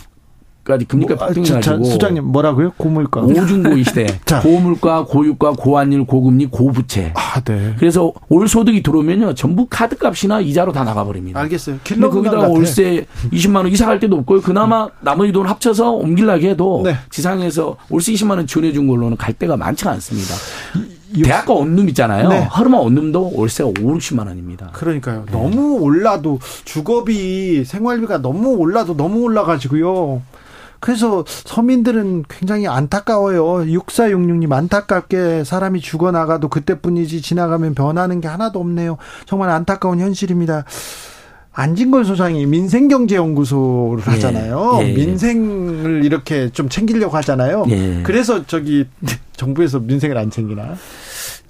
까지 0.64 0.86
금리가 0.86 1.14
뭐, 1.14 1.26
폭등해가지고 1.26 1.84
수장님 1.84 2.24
뭐라고요? 2.24 2.72
고물가 2.78 3.20
오중고이 3.20 3.84
시대 3.84 4.06
고물가 4.42 5.04
고유가 5.04 5.52
고환율 5.52 6.06
고금리 6.06 6.46
고부채 6.46 7.12
아, 7.14 7.40
네. 7.42 7.74
그래서 7.78 8.12
올 8.30 8.48
소득이 8.48 8.82
들어오면요 8.82 9.34
전부 9.34 9.66
카드값이나 9.68 10.40
이자로 10.40 10.72
다 10.72 10.82
나가버립니다 10.82 11.38
알겠어요 11.38 11.80
근데 11.84 12.08
거기다 12.08 12.48
월세 12.48 13.06
20만 13.30 13.56
원 13.56 13.68
이사 13.68 13.84
갈 13.84 14.00
때도 14.00 14.16
없고요 14.16 14.40
그나마 14.40 14.88
나머지 15.00 15.32
돈 15.32 15.46
합쳐서 15.46 15.90
옮길라게 15.90 16.50
해도 16.50 16.80
네. 16.82 16.96
지상에서 17.10 17.76
월세 17.90 18.12
20만 18.12 18.30
원 18.30 18.46
지원해 18.46 18.72
준 18.72 18.86
걸로는 18.86 19.18
갈 19.18 19.34
데가 19.34 19.58
많지가 19.58 19.90
않습니다 19.92 20.34
대학가 21.22 21.52
원룸 21.52 21.88
있잖아요. 21.90 22.28
네. 22.28 22.40
하루만 22.50 22.80
원룸도 22.80 23.34
월세가 23.36 23.68
5, 23.68 23.72
60만 23.74 24.26
원입니다. 24.26 24.70
그러니까요. 24.72 25.24
네. 25.26 25.32
너무 25.32 25.78
올라도 25.78 26.40
주거비 26.64 27.64
생활비가 27.64 28.18
너무 28.18 28.56
올라도 28.56 28.96
너무 28.96 29.20
올라가지고요. 29.20 30.22
그래서 30.84 31.24
서민들은 31.26 32.24
굉장히 32.28 32.66
안타까워요. 32.66 33.64
6466님 33.72 34.52
안타깝게 34.52 35.42
사람이 35.42 35.80
죽어나가도 35.80 36.48
그때뿐이지 36.48 37.22
지나가면 37.22 37.74
변하는 37.74 38.20
게 38.20 38.28
하나도 38.28 38.60
없네요. 38.60 38.98
정말 39.24 39.48
안타까운 39.48 39.98
현실입니다. 39.98 40.66
안진걸 41.54 42.04
소장이 42.04 42.44
민생경제연구소를 42.44 44.04
예. 44.06 44.10
하잖아요. 44.10 44.80
예. 44.82 44.92
민생을 44.92 46.04
이렇게 46.04 46.50
좀 46.50 46.68
챙기려고 46.68 47.16
하잖아요. 47.16 47.64
예. 47.70 48.02
그래서 48.02 48.44
저기 48.46 48.86
정부에서 49.38 49.78
민생을 49.78 50.18
안 50.18 50.30
챙기나? 50.30 50.76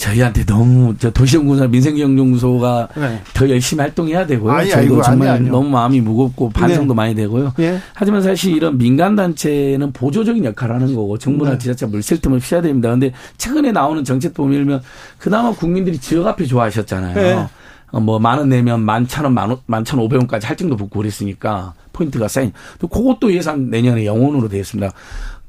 저희한테 0.05 0.45
너무 0.45 0.95
저 0.99 1.11
도시연구소 1.11 1.67
민생경제연구소가 1.69 2.89
네. 2.97 3.23
더 3.33 3.49
열심히 3.49 3.81
활동해야 3.81 4.27
되고요. 4.27 4.53
아니, 4.53 4.69
저희도 4.69 4.95
아이고, 4.95 5.03
정말 5.03 5.29
아니, 5.29 5.49
너무 5.49 5.69
마음이 5.71 6.01
무겁고 6.03 6.51
반성도 6.51 6.93
네. 6.93 6.97
많이 6.97 7.15
되고요. 7.15 7.55
네. 7.57 7.79
하지만 7.95 8.21
사실 8.23 8.55
이런 8.55 8.77
민간 8.77 9.17
단체는 9.17 9.93
보조적인 9.93 10.45
역할을 10.45 10.75
하는 10.75 10.95
거고 10.95 11.17
정부나 11.17 11.53
네. 11.53 11.59
지자체 11.59 11.87
물쓸 11.87 12.21
틈을 12.21 12.41
피해야 12.41 12.61
됩니다. 12.61 12.91
근데 12.91 13.13
최근에 13.39 13.73
나오는 13.73 14.05
정책 14.05 14.35
보면 14.35 14.83
그나마 15.19 15.53
국민들이 15.53 15.97
지역화폐 15.99 16.45
좋아하셨잖아요. 16.45 17.15
네. 17.15 17.47
어, 17.93 18.01
뭐 18.01 18.19
만 18.19 18.39
원 18.39 18.49
내면 18.51 18.83
만 18.83 19.07
천 19.07 19.25
원, 19.25 19.33
만, 19.33 19.57
만천 19.67 19.99
오백 20.01 20.19
원까지 20.19 20.47
할증도 20.47 20.77
붙고 20.77 20.99
그랬으니까 20.99 21.73
포인트가 21.95 22.29
쌓인. 22.29 22.53
또 22.79 22.89
그것도 22.89 23.33
예산 23.33 23.71
내년에 23.71 24.05
영 24.05 24.22
원으로 24.22 24.49
되어 24.49 24.61
있습니다. 24.61 24.93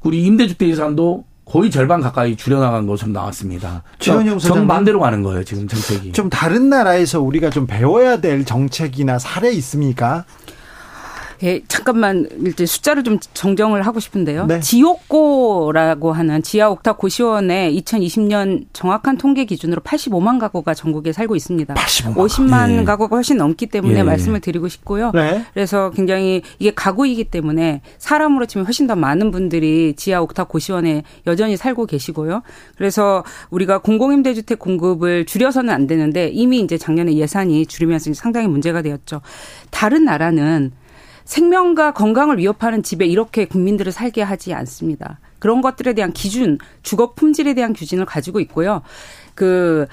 우리 0.03 0.23
임대주택 0.23 0.69
예산도 0.69 1.25
거의 1.45 1.69
절반 1.69 2.01
가까이 2.01 2.35
줄여나간 2.35 2.87
것으로 2.87 3.11
나왔습니다. 3.11 3.83
그러니까 4.01 4.39
정반대로 4.39 4.99
가는 4.99 5.21
거예요, 5.21 5.43
지금 5.43 5.67
정책이. 5.67 6.11
좀 6.11 6.29
다른 6.29 6.69
나라에서 6.69 7.21
우리가 7.21 7.51
좀 7.51 7.67
배워야 7.67 8.17
될 8.17 8.43
정책이나 8.45 9.19
사례 9.19 9.51
있습니까? 9.53 10.25
예, 11.43 11.61
잠깐만 11.67 12.27
일단 12.39 12.65
숫자를 12.65 13.03
좀 13.03 13.19
정정을 13.33 13.85
하고 13.85 13.99
싶은데요. 13.99 14.45
네. 14.45 14.59
지옥고라고 14.59 16.11
하는 16.11 16.41
지하 16.43 16.69
옥탑 16.69 16.97
고시원에 16.97 17.71
2020년 17.73 18.65
정확한 18.73 19.17
통계 19.17 19.45
기준으로 19.45 19.81
85만 19.81 20.39
가구가 20.39 20.73
전국에 20.73 21.11
살고 21.11 21.35
있습니다. 21.35 21.73
85만. 21.73 22.15
50만 22.15 22.79
예. 22.79 22.83
가구가 22.83 23.15
훨씬 23.15 23.37
넘기 23.37 23.67
때문에 23.67 23.99
예. 23.99 24.03
말씀을 24.03 24.39
드리고 24.39 24.67
싶고요. 24.67 25.11
네. 25.13 25.43
그래서 25.53 25.91
굉장히 25.91 26.41
이게 26.59 26.73
가구이기 26.73 27.25
때문에 27.25 27.81
사람으로 27.97 28.45
치면 28.45 28.65
훨씬 28.65 28.87
더 28.87 28.95
많은 28.95 29.31
분들이 29.31 29.93
지하 29.95 30.21
옥탑 30.21 30.49
고시원에 30.49 31.03
여전히 31.27 31.57
살고 31.57 31.85
계시고요. 31.85 32.41
그래서 32.77 33.23
우리가 33.49 33.79
공공임대주택 33.79 34.59
공급을 34.59 35.25
줄여서는 35.25 35.73
안 35.73 35.87
되는데 35.87 36.29
이미 36.29 36.59
이제 36.59 36.77
작년에 36.77 37.13
예산이 37.13 37.65
줄이면서 37.65 38.13
상당히 38.13 38.47
문제가 38.47 38.81
되었죠. 38.81 39.21
다른 39.71 40.05
나라는 40.05 40.71
생명과 41.25 41.93
건강을 41.93 42.37
위협하는 42.37 42.83
집에 42.83 43.05
이렇게 43.05 43.45
국민들을 43.45 43.91
살게 43.91 44.21
하지 44.21 44.53
않습니다. 44.53 45.19
그런 45.39 45.61
것들에 45.61 45.93
대한 45.93 46.13
기준, 46.13 46.57
주거 46.81 47.13
품질에 47.13 47.53
대한 47.53 47.73
규진을 47.73 48.05
가지고 48.05 48.39
있고요. 48.39 48.81
그 49.33 49.87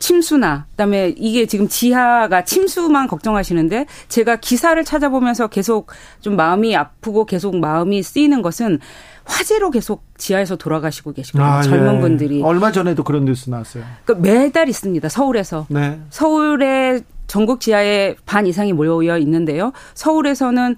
침수나 0.00 0.66
그다음에 0.70 1.14
이게 1.16 1.46
지금 1.46 1.68
지하가 1.68 2.44
침수만 2.44 3.06
걱정하시는데 3.06 3.86
제가 4.08 4.36
기사를 4.36 4.82
찾아보면서 4.82 5.48
계속 5.48 5.88
좀 6.20 6.36
마음이 6.36 6.74
아프고 6.74 7.26
계속 7.26 7.56
마음이 7.56 8.02
쓰이는 8.02 8.42
것은 8.42 8.80
화재로 9.24 9.70
계속 9.70 10.02
지하에서 10.16 10.56
돌아가시고 10.56 11.12
계시거든요. 11.12 11.46
아, 11.46 11.62
젊은 11.62 11.96
예. 11.96 12.00
분들이. 12.00 12.42
얼마 12.42 12.72
전에도 12.72 13.04
그런 13.04 13.26
뉴스 13.26 13.50
나왔어요. 13.50 13.84
그러니까 14.04 14.28
매달 14.28 14.68
있습니다. 14.68 15.08
서울에서. 15.08 15.66
네. 15.68 16.00
서울에 16.08 17.00
전국 17.30 17.60
지하에 17.60 18.16
반 18.26 18.44
이상이 18.44 18.72
모여 18.72 19.16
있는데요. 19.18 19.72
서울에서는 19.94 20.74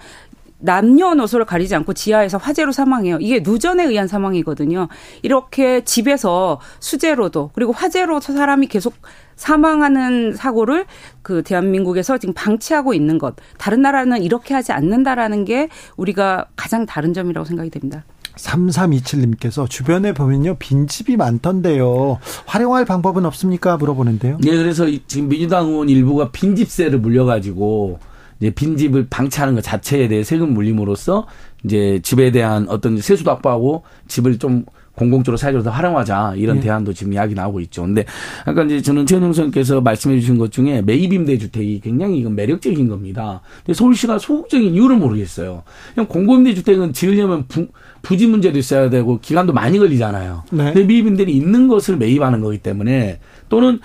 남녀노소를 0.59 1.47
가리지 1.47 1.75
않고 1.76 1.94
지하에서 1.94 2.37
화재로 2.37 2.73
사망해요. 2.73 3.16
이게 3.23 3.40
누전에 3.40 3.85
의한 3.85 4.06
사망이거든요. 4.06 4.88
이렇게 5.23 5.82
집에서 5.82 6.61
수재로도 6.78 7.52
그리고 7.54 7.73
화재로 7.73 8.21
사람이 8.21 8.66
계속 8.66 8.92
사망하는 9.35 10.35
사고를 10.35 10.85
그 11.23 11.42
대한민국에서 11.42 12.18
지금 12.18 12.35
방치하고 12.35 12.92
있는 12.92 13.16
것. 13.16 13.35
다른 13.56 13.80
나라는 13.80 14.23
이렇게 14.23 14.52
하지 14.52 14.73
않는다라는 14.73 15.47
게 15.47 15.71
우리가 15.97 16.49
가장 16.54 16.85
다른 16.85 17.14
점이라고 17.14 17.47
생각이 17.47 17.71
됩니다. 17.71 18.04
3327님께서 18.36 19.68
주변에 19.68 20.12
보면요 20.12 20.56
빈집이 20.58 21.16
많던데요 21.16 22.18
활용할 22.46 22.84
방법은 22.84 23.24
없습니까 23.26 23.76
물어보는데요. 23.76 24.38
네, 24.42 24.56
그래서 24.56 24.86
지금 25.06 25.28
민주당 25.28 25.68
의원 25.68 25.88
일부가 25.88 26.30
빈집세를 26.30 26.98
물려가지고 27.00 27.98
이제 28.40 28.50
빈집을 28.50 29.06
방치하는 29.08 29.54
것 29.54 29.62
자체에 29.62 30.08
대해 30.08 30.24
세금 30.24 30.52
물림으로써 30.52 31.26
이제 31.64 32.00
집에 32.02 32.32
대한 32.32 32.68
어떤 32.68 32.98
세수도 33.00 33.30
확보하고 33.30 33.84
집을 34.08 34.38
좀 34.38 34.64
공공적으로 34.94 35.36
사회적으로 35.36 35.64
더 35.64 35.70
활용하자 35.70 36.34
이런 36.36 36.56
네. 36.56 36.62
대안도 36.64 36.92
지금 36.92 37.12
이야기 37.12 37.34
나오고 37.34 37.60
있죠. 37.60 37.82
근데 37.82 38.04
아까 38.44 38.62
이제 38.64 38.82
저는 38.82 39.06
최현영 39.06 39.28
선생님께서 39.28 39.80
말씀해 39.80 40.20
주신 40.20 40.38
것 40.38 40.52
중에 40.52 40.82
매입 40.82 41.12
임대 41.12 41.38
주택이 41.38 41.80
굉장히 41.80 42.18
이건 42.18 42.34
매력적인 42.34 42.88
겁니다. 42.88 43.40
근데 43.64 43.74
서울시가 43.74 44.18
소극적인 44.18 44.74
이유를 44.74 44.96
모르겠어요. 44.96 45.62
그냥 45.94 46.08
공공임대 46.08 46.54
주택은 46.54 46.92
지으려면 46.92 47.46
부, 47.46 47.68
부지 48.02 48.26
문제도 48.26 48.59
있어야 48.59 48.90
되고 48.90 49.18
기간도 49.21 49.52
많이 49.52 49.78
걸리잖아요. 49.78 50.44
네. 50.50 50.64
근데 50.73 50.85
매입임대는 50.85 51.32
있는 51.32 51.68
것을 51.68 51.97
매입하는 51.97 52.40
거기 52.40 52.59
때문에 52.59 53.21
또는 53.49 53.80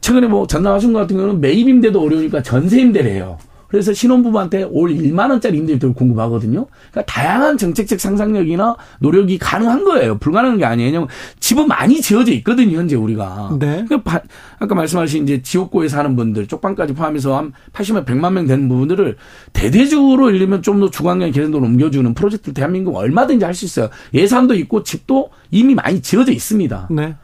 최근에 0.00 0.28
뭐 0.28 0.46
전남 0.46 0.74
하신 0.74 0.92
것 0.92 1.00
같은 1.00 1.16
경우는 1.16 1.40
매입임대도 1.40 2.00
어려우니까 2.00 2.42
전세임대를 2.42 3.10
해요. 3.10 3.38
그래서 3.68 3.92
신혼부부한테 3.92 4.64
올 4.70 4.90
1만 4.90 5.30
원짜리 5.30 5.58
임대료를 5.58 5.94
공급하거든요. 5.94 6.66
그러니까 6.90 7.02
다양한 7.12 7.58
정책적 7.58 7.98
상상력이나 7.98 8.76
노력이 9.00 9.38
가능한 9.38 9.84
거예요. 9.84 10.18
불가능한 10.18 10.58
게 10.58 10.64
아니에요. 10.64 10.86
왜냐면 10.88 11.08
집은 11.40 11.66
많이 11.66 12.00
지어져 12.00 12.32
있거든요. 12.34 12.78
현재 12.78 12.94
우리가. 12.94 13.56
네. 13.58 13.84
그러니까 13.88 14.22
아까 14.58 14.74
말씀하신 14.74 15.24
이제 15.24 15.42
지옥고에 15.42 15.88
사는 15.88 16.14
분들 16.14 16.46
쪽방까지 16.46 16.94
포함해서 16.94 17.36
한 17.36 17.52
80만 17.72 18.04
100만 18.06 18.32
명 18.32 18.46
되는 18.46 18.68
부분들을 18.68 19.16
대대적으로 19.52 20.30
들면 20.30 20.62
좀 20.62 20.76
더 20.76 20.90
주관경 20.90 21.30
개선도로 21.32 21.64
옮겨주는 21.64 22.12
프로젝트를 22.12 22.52
대한민국 22.52 22.94
얼마든지 22.96 23.44
할 23.44 23.54
수 23.54 23.64
있어요. 23.64 23.88
예산도 24.12 24.54
있고 24.56 24.82
집도 24.82 25.30
이미 25.50 25.74
많이 25.74 26.02
지어져 26.02 26.30
있습니다. 26.32 26.88
네. 26.90 27.14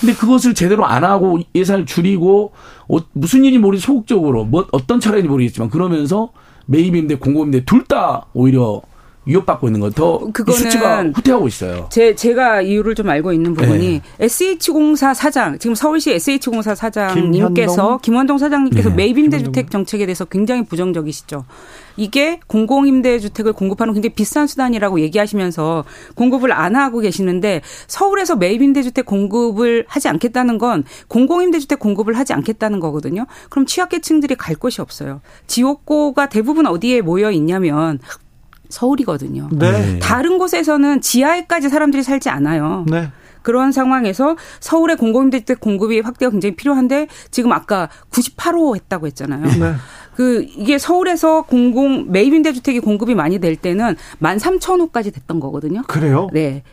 근데 0.00 0.14
그것을 0.14 0.54
제대로 0.54 0.84
안 0.84 1.04
하고 1.04 1.38
예산을 1.54 1.86
줄이고 1.86 2.52
어, 2.88 2.96
무슨 3.12 3.44
일이 3.44 3.58
모르지 3.58 3.82
소극적으로 3.84 4.44
뭐 4.44 4.66
어떤 4.72 5.00
차례인지 5.00 5.28
모르겠지만 5.28 5.70
그러면서 5.70 6.30
매입인데 6.66 7.16
공급인데 7.16 7.64
둘 7.64 7.84
다 7.84 8.26
오히려 8.34 8.82
위협받고 9.26 9.68
있는 9.68 9.80
건더 9.80 10.20
수치가 10.52 11.02
후퇴하고 11.02 11.48
있어요. 11.48 11.88
제 11.90 12.14
제가 12.14 12.62
이유를 12.62 12.94
좀 12.94 13.08
알고 13.08 13.32
있는 13.32 13.54
부분이 13.54 14.00
네. 14.00 14.02
SH공사 14.20 15.12
사장 15.14 15.58
지금 15.58 15.74
서울시 15.74 16.12
SH공사 16.12 16.74
사장님께서 16.74 17.98
김원동 17.98 18.38
사장님께서 18.38 18.90
네. 18.90 18.94
매입 18.94 19.18
임대 19.18 19.42
주택 19.42 19.70
정책에 19.70 20.06
대해서 20.06 20.24
굉장히 20.24 20.64
부정적이시죠. 20.64 21.44
이게 21.96 22.40
공공임대주택을 22.46 23.52
공급하는 23.52 23.94
굉장히 23.94 24.14
비싼 24.14 24.46
수단이라고 24.46 25.00
얘기하시면서 25.00 25.84
공급을 26.14 26.52
안 26.52 26.76
하고 26.76 27.00
계시는데 27.00 27.62
서울에서 27.86 28.36
매입임대주택 28.36 29.06
공급을 29.06 29.86
하지 29.88 30.08
않겠다는 30.08 30.58
건 30.58 30.84
공공임대주택 31.08 31.78
공급을 31.78 32.18
하지 32.18 32.32
않겠다는 32.32 32.80
거거든요. 32.80 33.26
그럼 33.50 33.66
취약계층들이 33.66 34.34
갈 34.36 34.56
곳이 34.56 34.80
없어요. 34.80 35.20
지옥고가 35.46 36.28
대부분 36.28 36.66
어디에 36.66 37.00
모여 37.00 37.30
있냐면 37.30 37.98
서울이거든요. 38.68 39.48
네. 39.52 39.98
다른 40.00 40.38
곳에서는 40.38 41.00
지하에까지 41.00 41.68
사람들이 41.68 42.02
살지 42.02 42.28
않아요. 42.28 42.84
네. 42.88 43.10
그런 43.42 43.70
상황에서 43.70 44.36
서울의 44.58 44.96
공공임대주택 44.96 45.60
공급이 45.60 46.00
확대가 46.00 46.30
굉장히 46.30 46.56
필요한데 46.56 47.06
지금 47.30 47.52
아까 47.52 47.88
98호 48.10 48.74
했다고 48.74 49.06
했잖아요. 49.06 49.44
네. 49.44 49.74
그 50.16 50.46
이게 50.56 50.78
서울에서 50.78 51.42
공공 51.42 52.10
매입임대 52.10 52.52
주택이 52.52 52.80
공급이 52.80 53.14
많이 53.14 53.38
될 53.38 53.54
때는 53.54 53.94
13,000호까지 54.20 55.14
됐던 55.14 55.38
거거든요. 55.38 55.82
그래요? 55.86 56.28
네. 56.32 56.64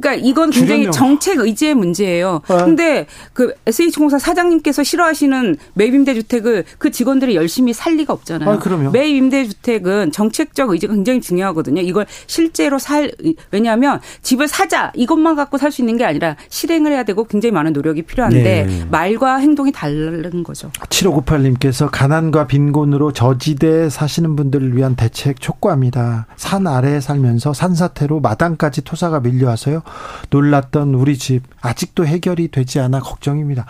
그러니까 0.00 0.14
이건 0.14 0.50
굉장히 0.50 0.82
줄였네요. 0.82 0.90
정책 0.92 1.38
의지의 1.40 1.74
문제예요. 1.74 2.42
네. 2.48 2.56
근데 2.56 3.06
그 3.32 3.54
SH공사 3.66 4.18
사장님께서 4.18 4.82
싫어하시는 4.82 5.56
매입 5.74 5.94
임대 5.94 6.14
주택을 6.14 6.64
그 6.78 6.90
직원들이 6.90 7.36
열심히 7.36 7.72
살 7.72 7.96
리가 7.96 8.12
없잖아요. 8.12 8.48
아, 8.48 8.58
그럼요. 8.58 8.90
매입 8.90 9.16
임대 9.16 9.46
주택은 9.46 10.12
정책적 10.12 10.70
의지가 10.70 10.94
굉장히 10.94 11.20
중요하거든요. 11.20 11.82
이걸 11.82 12.06
실제로 12.26 12.78
살 12.78 13.12
왜냐하면 13.50 14.00
집을 14.22 14.48
사자 14.48 14.92
이것만 14.94 15.36
갖고 15.36 15.58
살 15.58 15.72
수 15.72 15.80
있는 15.80 15.96
게 15.96 16.04
아니라 16.04 16.36
실행을 16.50 16.92
해야 16.92 17.02
되고 17.02 17.24
굉장히 17.24 17.52
많은 17.52 17.72
노력이 17.72 18.02
필요한데 18.02 18.42
네. 18.42 18.86
말과 18.90 19.36
행동이 19.36 19.72
다른 19.72 20.44
거죠. 20.44 20.70
7598님께서 20.90 21.88
가난과 21.90 22.46
빈곤으로 22.46 23.12
저지대에 23.12 23.88
사시는 23.88 24.36
분들을 24.36 24.76
위한 24.76 24.94
대책 24.94 25.40
촉구합니다. 25.40 26.26
산 26.36 26.66
아래에 26.66 27.00
살면서 27.00 27.54
산사태로 27.54 28.20
마당까지 28.20 28.82
토사가 28.82 29.20
밀려와서요. 29.20 29.81
놀랐던 30.30 30.94
우리 30.94 31.16
집 31.18 31.42
아직도 31.60 32.06
해결이 32.06 32.48
되지 32.48 32.80
않아 32.80 33.00
걱정입니다. 33.00 33.66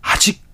아직 0.00 0.48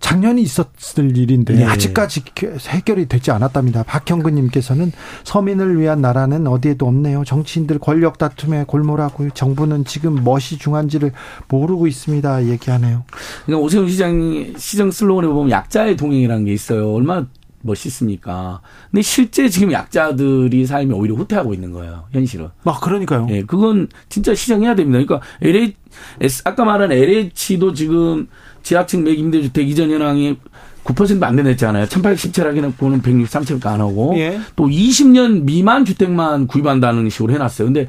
작년이 0.00 0.42
있었을 0.42 1.16
일인데 1.16 1.54
네. 1.54 1.64
아직까지 1.64 2.22
해결이 2.68 3.06
되지 3.06 3.30
않았답니다. 3.30 3.82
박형근님께서는 3.82 4.92
서민을 5.24 5.78
위한 5.78 6.00
나라는 6.00 6.46
어디에도 6.46 6.86
없네요. 6.86 7.24
정치인들 7.24 7.78
권력 7.78 8.16
다툼에 8.16 8.64
골몰하고 8.66 9.30
정부는 9.30 9.84
지금 9.84 10.22
멋이 10.22 10.58
중한지를 10.58 11.12
모르고 11.48 11.86
있습니다. 11.86 12.46
얘기하네요. 12.46 13.04
그러니까 13.44 13.64
오세훈 13.64 13.88
시장이 13.88 14.54
시정 14.56 14.90
슬로건에 14.90 15.26
보면 15.28 15.50
약자의 15.50 15.96
동행이라는 15.96 16.44
게 16.44 16.52
있어요. 16.52 16.92
얼마나 16.94 17.26
멋있습니까? 17.62 18.60
근데 18.90 19.02
실제 19.02 19.48
지금 19.48 19.72
약자들이 19.72 20.66
삶이 20.66 20.92
오히려 20.92 21.14
후퇴하고 21.14 21.54
있는 21.54 21.72
거예요. 21.72 22.04
현실은. 22.12 22.48
아, 22.64 22.78
그러니까요. 22.80 23.26
예, 23.30 23.42
그건 23.42 23.88
진짜 24.08 24.34
시정해야 24.34 24.74
됩니다. 24.74 25.04
그러니까 25.04 25.26
LH, 25.42 26.42
아까 26.44 26.64
말한 26.64 26.92
LH도 26.92 27.74
지금 27.74 28.28
지하층 28.62 29.04
매김대주택 29.04 29.68
이전 29.68 29.90
현황이 29.90 30.36
9%도 30.84 31.24
안 31.26 31.36
되냈잖아요. 31.36 31.86
1817하기는 31.86 32.76
보는 32.76 33.02
163채밖에 33.02 33.66
안 33.66 33.80
하고 33.80 34.14
예. 34.16 34.40
또 34.56 34.66
20년 34.66 35.42
미만 35.42 35.84
주택만 35.84 36.46
구입한다는 36.46 37.10
식으로 37.10 37.34
해놨어요. 37.34 37.66
근데 37.66 37.88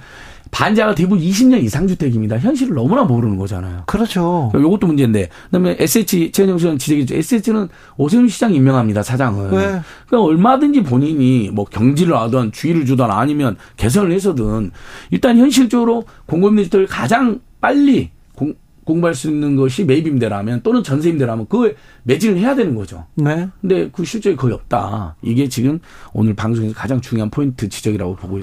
반자가 0.51 0.95
대부분 0.95 1.19
20년 1.19 1.63
이상 1.63 1.87
주택입니다. 1.87 2.37
현실을 2.37 2.75
너무나 2.75 3.03
모르는 3.03 3.37
거잖아요. 3.37 3.83
그렇죠. 3.85 4.51
이것도 4.55 4.87
문제인데. 4.87 5.29
그다음에 5.45 5.75
SH 5.79 6.31
최현영 6.31 6.57
씨는 6.57 6.77
지적했죠. 6.77 7.15
SH는 7.15 7.69
오세훈 7.97 8.27
시장 8.27 8.53
임명합니다. 8.53 9.03
사장은. 9.03 9.51
네. 9.51 9.81
그러니까 10.07 10.21
얼마든지 10.21 10.83
본인이 10.83 11.49
뭐 11.51 11.65
경지를 11.65 12.15
하든 12.17 12.51
주의를 12.51 12.85
주든 12.85 13.05
아니면 13.05 13.57
개선을 13.77 14.11
해서든 14.11 14.71
일단 15.11 15.37
현실적으로 15.37 16.05
공공임대주택을 16.25 16.87
가장 16.87 17.39
빨리 17.61 18.09
공, 18.35 18.55
공부할 18.85 19.13
수 19.13 19.29
있는 19.29 19.55
것이 19.55 19.85
매입임대라면 19.85 20.61
또는 20.63 20.83
전세임대라면 20.83 21.47
그걸 21.47 21.75
매진을 22.03 22.39
해야 22.39 22.55
되는 22.55 22.73
거죠. 22.73 23.05
네. 23.15 23.47
근데 23.61 23.89
그 23.91 24.03
실적이 24.03 24.35
거의 24.35 24.53
없다. 24.53 25.15
이게 25.21 25.47
지금 25.47 25.79
오늘 26.11 26.33
방송에서 26.33 26.73
가장 26.73 26.99
중요한 26.99 27.29
포인트 27.29 27.69
지적이라고 27.69 28.15
보고 28.15 28.39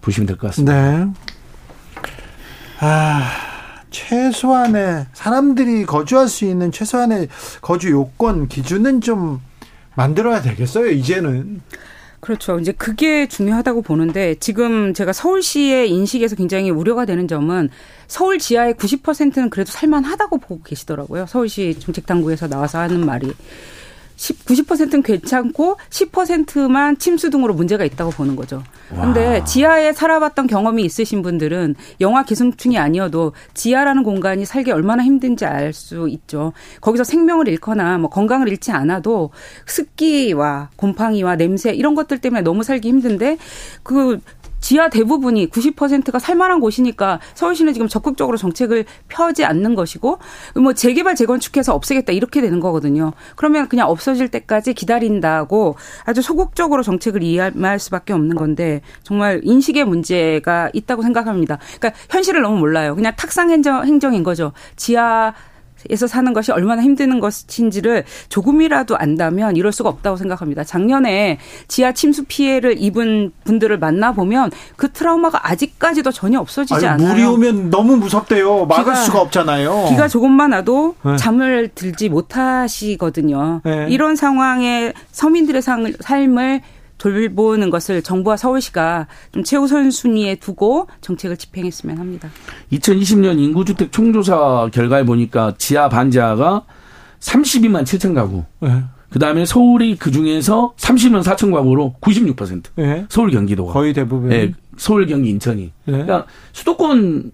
보시면 0.00 0.26
될 0.26 0.36
것 0.36 0.48
같습니다. 0.48 1.04
네. 1.04 1.06
아, 2.80 3.22
최소한의 3.90 5.06
사람들이 5.12 5.84
거주할 5.86 6.28
수 6.28 6.44
있는 6.44 6.70
최소한의 6.70 7.28
거주 7.60 7.90
요건 7.90 8.48
기준은 8.48 9.00
좀 9.00 9.40
만들어야 9.96 10.40
되겠어요. 10.42 10.90
이제는. 10.90 11.60
그렇죠. 12.20 12.58
이제 12.58 12.72
그게 12.72 13.28
중요하다고 13.28 13.82
보는데 13.82 14.34
지금 14.40 14.92
제가 14.92 15.12
서울시의 15.12 15.90
인식에서 15.90 16.34
굉장히 16.36 16.68
우려가 16.70 17.04
되는 17.04 17.28
점은 17.28 17.70
서울 18.08 18.38
지하의 18.38 18.74
90%는 18.74 19.50
그래도 19.50 19.70
살만하다고 19.70 20.38
보고 20.38 20.62
계시더라고요. 20.62 21.26
서울시 21.26 21.76
정책당국에서 21.78 22.48
나와서 22.48 22.78
하는 22.78 23.04
말이. 23.06 23.32
10, 24.18 24.44
90%는 24.44 25.02
괜찮고 25.02 25.76
10%만 25.90 26.98
침수 26.98 27.30
등으로 27.30 27.54
문제가 27.54 27.84
있다고 27.84 28.10
보는 28.10 28.34
거죠. 28.34 28.64
그런데 28.88 29.44
지하에 29.44 29.92
살아봤던 29.92 30.48
경험이 30.48 30.84
있으신 30.84 31.22
분들은 31.22 31.76
영화 32.00 32.24
기생충이 32.24 32.78
아니어도 32.78 33.32
지하라는 33.54 34.02
공간이 34.02 34.44
살기 34.44 34.72
얼마나 34.72 35.04
힘든지 35.04 35.44
알 35.46 35.72
수 35.72 36.08
있죠. 36.08 36.52
거기서 36.80 37.04
생명을 37.04 37.46
잃거나 37.46 37.98
뭐 37.98 38.10
건강을 38.10 38.48
잃지 38.48 38.72
않아도 38.72 39.30
습기와 39.66 40.70
곰팡이와 40.76 41.36
냄새 41.36 41.72
이런 41.72 41.94
것들 41.94 42.18
때문에 42.18 42.40
너무 42.42 42.64
살기 42.64 42.88
힘든데 42.88 43.36
그 43.82 44.18
지하 44.60 44.88
대부분이 44.88 45.50
90%가 45.50 46.18
살만한 46.18 46.60
곳이니까 46.60 47.20
서울시는 47.34 47.72
지금 47.72 47.88
적극적으로 47.88 48.36
정책을 48.36 48.84
펴지 49.08 49.44
않는 49.44 49.74
것이고 49.74 50.18
뭐 50.56 50.72
재개발 50.72 51.14
재건축해서 51.14 51.74
없애겠다 51.74 52.12
이렇게 52.12 52.40
되는 52.40 52.60
거거든요. 52.60 53.12
그러면 53.36 53.68
그냥 53.68 53.88
없어질 53.88 54.28
때까지 54.28 54.74
기다린다고 54.74 55.76
아주 56.04 56.22
소극적으로 56.22 56.82
정책을 56.82 57.22
이해할 57.22 57.78
수밖에 57.78 58.12
없는 58.12 58.36
건데 58.36 58.82
정말 59.02 59.40
인식의 59.44 59.84
문제가 59.84 60.70
있다고 60.72 61.02
생각합니다. 61.02 61.58
그러니까 61.78 62.00
현실을 62.10 62.42
너무 62.42 62.58
몰라요. 62.58 62.94
그냥 62.94 63.14
탁상 63.16 63.50
행정, 63.50 63.84
행정인 63.84 64.22
거죠. 64.22 64.52
지하 64.76 65.34
에서 65.90 66.06
사는 66.06 66.32
것이 66.32 66.52
얼마나 66.52 66.82
힘드는 66.82 67.20
것인지를 67.20 68.04
조금이라도 68.28 68.96
안다면 68.96 69.56
이럴 69.56 69.72
수가 69.72 69.88
없다고 69.88 70.16
생각합니다. 70.16 70.64
작년에 70.64 71.38
지하 71.68 71.92
침수 71.92 72.24
피해를 72.26 72.76
입은 72.78 73.32
분들을 73.44 73.78
만나 73.78 74.12
보면 74.12 74.50
그 74.76 74.90
트라우마가 74.92 75.48
아직까지도 75.50 76.10
전혀 76.10 76.40
없어지지 76.40 76.74
아니, 76.74 76.86
않아요. 76.86 77.08
물이 77.08 77.24
오면 77.24 77.70
너무 77.70 77.96
무섭대요. 77.96 78.66
막을 78.66 78.84
비가, 78.84 78.94
수가 78.94 79.20
없잖아요. 79.20 79.86
비가 79.90 80.08
조금만 80.08 80.52
와도 80.52 80.94
네. 81.04 81.16
잠을 81.16 81.68
들지 81.74 82.08
못하시거든요. 82.08 83.62
네. 83.64 83.86
이런 83.88 84.16
상황에 84.16 84.92
서민들의 85.12 85.62
삶을 85.62 86.60
돌보는 86.98 87.70
것을 87.70 88.02
정부와 88.02 88.36
서울시가 88.36 89.06
좀 89.32 89.44
최우선 89.44 89.90
순위에 89.90 90.36
두고 90.36 90.88
정책을 91.00 91.36
집행했으면 91.36 91.98
합니다. 91.98 92.28
2020년 92.72 93.38
인구주택 93.38 93.92
총조사 93.92 94.68
결과에 94.72 95.04
보니까 95.04 95.54
지하 95.58 95.88
반지하가 95.88 96.64
32만 97.20 97.84
7천 97.84 98.14
가구. 98.14 98.44
네. 98.60 98.82
그 99.10 99.18
다음에 99.18 99.46
서울이 99.46 99.96
그 99.96 100.10
중에서 100.10 100.74
30만 100.76 101.22
4천 101.22 101.52
가구로 101.52 101.94
96%. 102.00 102.64
네. 102.76 103.06
서울 103.08 103.30
경기도가. 103.30 103.72
거의 103.72 103.94
대부분. 103.94 104.28
네. 104.28 104.52
서울 104.76 105.06
경기 105.06 105.30
인천이. 105.30 105.62
네. 105.62 105.72
그러니까 105.84 106.26
수도권 106.52 107.32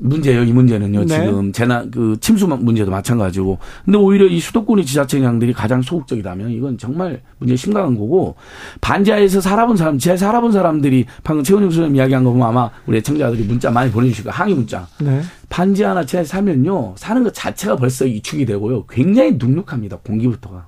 문제예요. 0.00 0.44
이 0.44 0.52
문제는요. 0.52 1.04
네. 1.04 1.06
지금 1.06 1.52
재난 1.52 1.90
그 1.90 2.16
침수 2.20 2.46
문제도 2.46 2.90
마찬가지고. 2.90 3.58
근데 3.84 3.98
오히려 3.98 4.26
이 4.26 4.40
수도권의 4.40 4.84
지자체장들이 4.86 5.52
가장 5.52 5.82
소극적이라면 5.82 6.50
이건 6.50 6.78
정말 6.78 7.20
문제 7.38 7.54
심각한 7.54 7.94
거고 7.94 8.36
반지하에서 8.80 9.40
살아본 9.40 9.76
사람, 9.76 9.98
지하에 9.98 10.16
살아본 10.16 10.52
사람들이 10.52 11.06
방금 11.22 11.44
최원영 11.44 11.70
선생님 11.70 11.96
이야기한 11.96 12.24
거 12.24 12.30
보면 12.30 12.46
아마 12.46 12.70
우리 12.86 12.98
애청자들이 12.98 13.44
문자 13.44 13.70
많이 13.70 13.90
보내주실 13.90 14.24
거예요. 14.24 14.34
항의 14.34 14.54
문자. 14.54 14.86
네. 15.00 15.20
반지 15.48 15.82
하나 15.82 16.04
지하에 16.04 16.24
살면요 16.24 16.94
사는 16.96 17.22
것 17.22 17.34
자체가 17.34 17.76
벌써 17.76 18.06
이축이 18.06 18.46
되고요. 18.46 18.86
굉장히 18.86 19.32
눅눅합니다. 19.32 19.98
공기부터가. 19.98 20.66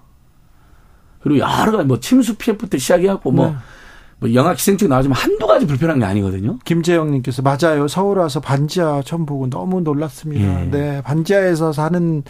그리고 1.21 1.38
여러 1.38 1.73
가지 1.73 1.85
뭐 1.87 1.99
침수 2.01 2.37
피해부터 2.37 2.77
시작해갖고 2.79 3.31
뭐. 3.33 3.47
네. 3.49 3.55
뭐 4.22 4.32
영화 4.35 4.54
기생충 4.54 4.88
나오지만 4.88 5.18
한두 5.18 5.48
가지 5.48 5.66
불편한 5.66 5.98
게 5.98 6.04
아니거든요. 6.04 6.56
김재영님께서 6.64 7.42
맞아요. 7.42 7.88
서울 7.88 8.18
와서 8.18 8.38
반지하 8.38 9.02
처음 9.04 9.26
보고 9.26 9.50
너무 9.50 9.80
놀랐습니다. 9.80 10.62
예. 10.62 10.70
네, 10.70 11.02
반지하에서 11.02 11.72
사는 11.72 12.22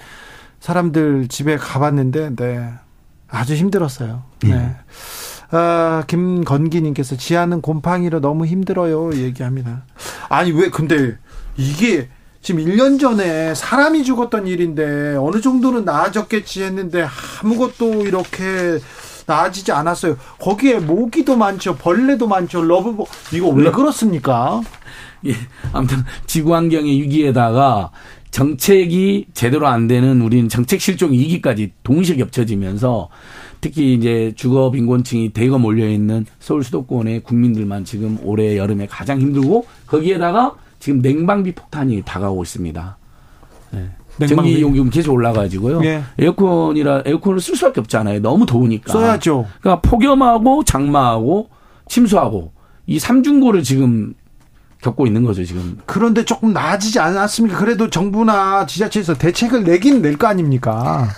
사람들 0.59 1.29
집에 1.29 1.59
가봤는데, 1.59 2.37
네, 2.37 2.71
아주 3.29 3.55
힘들었어요. 3.55 4.23
예. 4.47 4.49
네. 4.49 4.77
아, 5.51 6.05
김건기님께서 6.07 7.19
지하는 7.19 7.61
곰팡이로 7.61 8.21
너무 8.21 8.47
힘들어요. 8.47 9.13
얘기합니다. 9.13 9.85
아니, 10.31 10.51
왜, 10.51 10.71
근데 10.71 11.19
이게 11.59 12.09
지금 12.41 12.65
1년 12.65 12.99
전에 12.99 13.55
사람이 13.55 14.03
죽었던 14.05 14.47
일인데 14.47 15.17
어느 15.21 15.43
정도는 15.43 15.85
나아졌겠지 15.85 16.63
했는데 16.63 17.07
아무것도 17.43 18.07
이렇게 18.07 18.79
나아지지 19.27 19.73
않았어요. 19.73 20.17
거기에 20.39 20.79
모기도 20.79 21.37
많죠, 21.37 21.77
벌레도 21.77 22.27
많죠, 22.27 22.63
러브버그 22.63 23.49
왜 23.49 23.71
그렇습니까? 23.71 24.61
예, 25.27 25.35
아무튼 25.73 26.05
지구 26.27 26.55
환경의 26.55 27.01
위기에다가 27.03 27.91
정책이 28.31 29.27
제대로 29.35 29.67
안 29.67 29.87
되는 29.87 30.21
우리는 30.23 30.49
정책 30.49 30.81
실종 30.81 31.13
위기까지 31.13 31.73
동시에 31.83 32.17
겹쳐지면서 32.17 33.09
특히 33.61 33.95
이제 33.95 34.33
주거 34.35 34.71
빈곤층이 34.71 35.31
대거 35.31 35.59
몰려 35.59 35.89
있는 35.89 36.27
서울 36.41 36.65
수도권의 36.65 37.21
국민들만 37.21 37.85
지금 37.85 38.19
올해 38.23 38.57
여름에 38.57 38.87
가장 38.87 39.21
힘들고 39.21 39.67
거기에다가 39.87 40.57
지금 40.81 41.01
냉방비 41.01 41.53
폭탄이 41.53 42.03
다가오고 42.05 42.43
있습니다. 42.43 42.97
네. 43.71 43.91
전기 44.29 44.61
요금 44.61 44.91
계속 44.91 45.13
올라가지고요. 45.13 45.85
예. 45.85 46.03
에어컨이라 46.19 47.03
에어컨을 47.07 47.41
쓸 47.41 47.57
수밖에 47.57 47.81
없잖아요. 47.81 48.21
너무 48.21 48.47
더우니까. 48.47 48.93
써야죠. 48.93 49.47
그러니까 49.61 49.81
폭염하고 49.89 50.65
장마하고 50.65 51.49
침수하고 51.89 52.53
이 52.87 52.99
삼중고를 52.99 53.63
지금 53.63 54.15
겪고 54.83 55.07
있는 55.07 55.23
거죠, 55.25 55.45
지금. 55.45 55.79
그런데 55.87 56.25
조금 56.25 56.53
나아지지 56.53 56.99
않았습니까? 56.99 57.57
그래도 57.59 57.89
정부나 57.89 58.67
지자체에서 58.67 59.15
대책을 59.15 59.63
내긴 59.65 60.03
낼 60.03 60.17
거 60.17 60.27
아닙니까? 60.27 61.09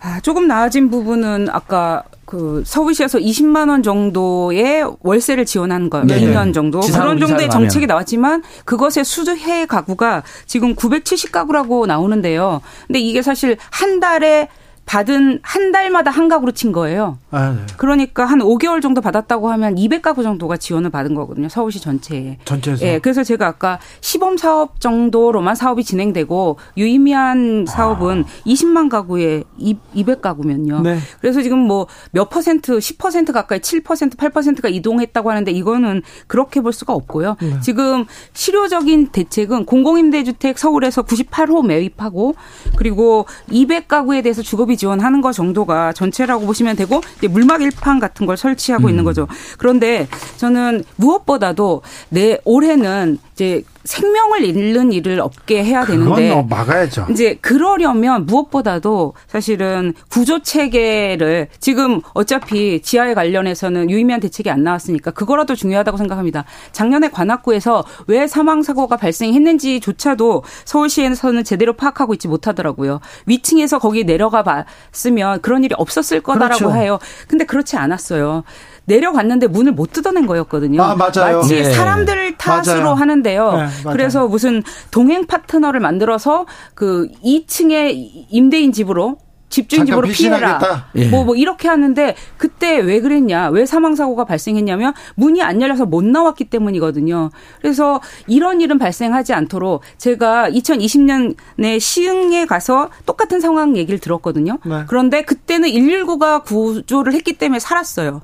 아, 0.00 0.20
조금 0.20 0.46
나아진 0.46 0.90
부분은 0.90 1.48
아까 1.50 2.04
그 2.24 2.62
서울시에서 2.66 3.18
20만 3.18 3.70
원 3.70 3.82
정도의 3.82 4.84
월세를 5.00 5.46
지원한 5.46 5.88
거, 5.88 6.04
네. 6.04 6.20
2년 6.20 6.52
정도 6.52 6.80
그런 6.80 7.18
정도의 7.18 7.48
정책이 7.48 7.86
나왔지만 7.86 8.42
그것의 8.66 9.04
수주해 9.04 9.64
가구가 9.64 10.22
지금 10.44 10.74
970 10.74 11.32
가구라고 11.32 11.86
나오는데요. 11.86 12.60
근데 12.86 13.00
이게 13.00 13.22
사실 13.22 13.56
한 13.70 13.98
달에 13.98 14.48
받은 14.88 15.40
한 15.42 15.70
달마다 15.70 16.10
한 16.10 16.28
가구로 16.28 16.52
친 16.52 16.72
거예요. 16.72 17.18
아, 17.30 17.50
네. 17.50 17.60
그러니까 17.76 18.24
한 18.24 18.38
5개월 18.38 18.80
정도 18.80 19.00
받았다고 19.00 19.50
하면 19.50 19.74
200가구 19.74 20.22
정도가 20.22 20.56
지원을 20.56 20.88
받은 20.90 21.14
거거든요. 21.14 21.48
서울시 21.48 21.80
전체에. 21.80 22.38
전체에서. 22.46 22.86
예. 22.86 22.98
그래서 22.98 23.22
제가 23.22 23.46
아까 23.46 23.78
시범 24.00 24.38
사업 24.38 24.80
정도로만 24.80 25.54
사업이 25.54 25.84
진행되고 25.84 26.58
유의미한 26.78 27.66
사업은 27.68 28.24
아. 28.26 28.42
20만 28.46 28.88
가구에 28.88 29.44
200가구면요. 29.60 30.82
네. 30.82 30.98
그래서 31.20 31.42
지금 31.42 31.58
뭐 31.58 31.86
몇 32.12 32.30
퍼센트, 32.30 32.78
10% 32.78 33.32
가까이 33.32 33.60
7%, 33.60 34.16
8%가 34.16 34.68
이동했다고 34.68 35.30
하는데 35.30 35.50
이거는 35.50 36.02
그렇게 36.26 36.60
볼 36.60 36.72
수가 36.72 36.92
없고요. 36.92 37.36
네. 37.40 37.60
지금 37.60 38.06
실효적인 38.32 39.08
대책은 39.08 39.64
공공임대주택 39.66 40.58
서울에서 40.58 41.02
98호 41.02 41.66
매입하고 41.66 42.34
그리고 42.76 43.26
200가구에 43.50 44.22
대해서 44.22 44.42
주거비 44.42 44.76
지원하는 44.78 45.20
것 45.20 45.32
정도가 45.32 45.92
전체라고 45.92 46.46
보시면 46.46 46.76
되고 46.76 47.02
물막 47.28 47.60
일판 47.60 47.98
같은 47.98 48.24
걸 48.24 48.38
설치하고 48.38 48.84
음. 48.84 48.90
있는 48.90 49.04
거죠. 49.04 49.26
그런데 49.58 50.08
저는 50.38 50.84
무엇보다도 50.96 51.82
내 52.08 52.38
올해는 52.44 53.18
이제 53.38 53.62
생명을 53.84 54.44
잃는 54.44 54.90
일을 54.92 55.20
없게 55.20 55.62
해야 55.62 55.84
되는데 55.86 56.34
뭐 56.34 56.42
막아야죠. 56.42 57.06
이제 57.12 57.38
그러려면 57.40 58.26
무엇보다도 58.26 59.14
사실은 59.28 59.94
구조 60.10 60.42
체계를 60.42 61.46
지금 61.60 62.00
어차피 62.14 62.82
지하에 62.82 63.14
관련해서는 63.14 63.90
유의미한 63.90 64.20
대책이 64.20 64.50
안 64.50 64.64
나왔으니까 64.64 65.12
그거라도 65.12 65.54
중요하다고 65.54 65.98
생각합니다. 65.98 66.44
작년에 66.72 67.10
관악구에서 67.10 67.84
왜 68.08 68.26
사망 68.26 68.64
사고가 68.64 68.96
발생했는지조차도 68.96 70.42
서울시에서는 70.64 71.44
제대로 71.44 71.74
파악하고 71.74 72.14
있지 72.14 72.26
못하더라고요. 72.26 72.98
위층에서 73.26 73.78
거기 73.78 74.02
내려가 74.02 74.42
봤으면 74.42 75.40
그런 75.42 75.62
일이 75.62 75.76
없었을 75.78 76.22
거다라고 76.22 76.58
그렇죠. 76.58 76.76
해요. 76.76 76.98
근데 77.28 77.44
그렇지 77.44 77.76
않았어요. 77.76 78.42
내려갔는데 78.88 79.46
문을 79.46 79.72
못 79.72 79.92
뜯어낸 79.92 80.26
거였거든요. 80.26 80.82
아, 80.82 80.96
맞아요. 80.96 81.38
마치 81.38 81.62
네. 81.62 81.64
사람들 81.64 82.36
탓으로 82.36 82.80
맞아요. 82.80 82.94
하는데요. 82.94 83.52
네, 83.52 83.66
그래서 83.92 84.26
무슨 84.26 84.62
동행 84.90 85.26
파트너를 85.26 85.78
만들어서 85.80 86.46
그 86.74 87.08
2층에 87.24 88.26
임대인 88.30 88.72
집으로 88.72 89.18
집주인 89.50 89.86
집으로 89.86 90.08
피해라. 90.08 90.88
예. 90.96 91.08
뭐, 91.08 91.24
뭐, 91.24 91.34
이렇게 91.34 91.68
하는데, 91.68 92.14
그때 92.36 92.78
왜 92.78 93.00
그랬냐, 93.00 93.48
왜 93.48 93.64
사망사고가 93.64 94.24
발생했냐면, 94.24 94.92
문이 95.14 95.42
안 95.42 95.62
열려서 95.62 95.86
못 95.86 96.04
나왔기 96.04 96.44
때문이거든요. 96.44 97.30
그래서 97.60 98.00
이런 98.26 98.60
일은 98.60 98.78
발생하지 98.78 99.32
않도록, 99.32 99.82
제가 99.96 100.50
2020년에 100.50 101.80
시흥에 101.80 102.46
가서 102.46 102.90
똑같은 103.06 103.40
상황 103.40 103.76
얘기를 103.76 103.98
들었거든요. 103.98 104.58
네. 104.64 104.84
그런데 104.86 105.22
그때는 105.22 105.70
119가 105.70 106.44
구조를 106.44 107.14
했기 107.14 107.32
때문에 107.32 107.58
살았어요. 107.58 108.20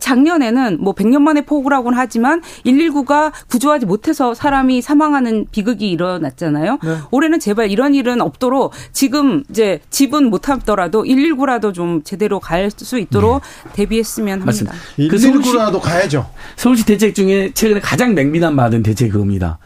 작년에는 0.00 0.78
뭐 0.80 0.94
100년 0.94 1.20
만에 1.22 1.42
폭우라고는 1.42 1.98
하지만 1.98 2.42
119가 2.64 3.32
구조하지 3.48 3.86
못해서 3.86 4.34
사람이 4.34 4.82
사망하는 4.82 5.46
비극이 5.50 5.90
일어났잖아요. 5.90 6.78
네. 6.82 6.96
올해는 7.10 7.40
제발 7.40 7.70
이런 7.70 7.94
일은 7.94 8.20
없도록 8.20 8.72
지금 8.92 9.44
이제 9.50 9.80
집은 9.90 10.30
못 10.30 10.48
하더라도 10.48 11.04
119라도 11.04 11.74
좀 11.74 12.02
제대로 12.02 12.38
갈 12.40 12.68
수 12.70 12.98
있도록 12.98 13.42
네. 13.64 13.70
대비했으면 13.72 14.42
합니다. 14.42 14.46
맞습니다. 14.46 14.76
그 14.96 15.16
119라도 15.16 15.80
가야죠. 15.80 16.28
서울시 16.56 16.84
대책 16.84 17.14
중에 17.14 17.50
최근에 17.54 17.80
가장 17.80 18.14
맹비난 18.14 18.54
받은 18.56 18.82
대책이 18.82 19.10
그겁니다. 19.10 19.58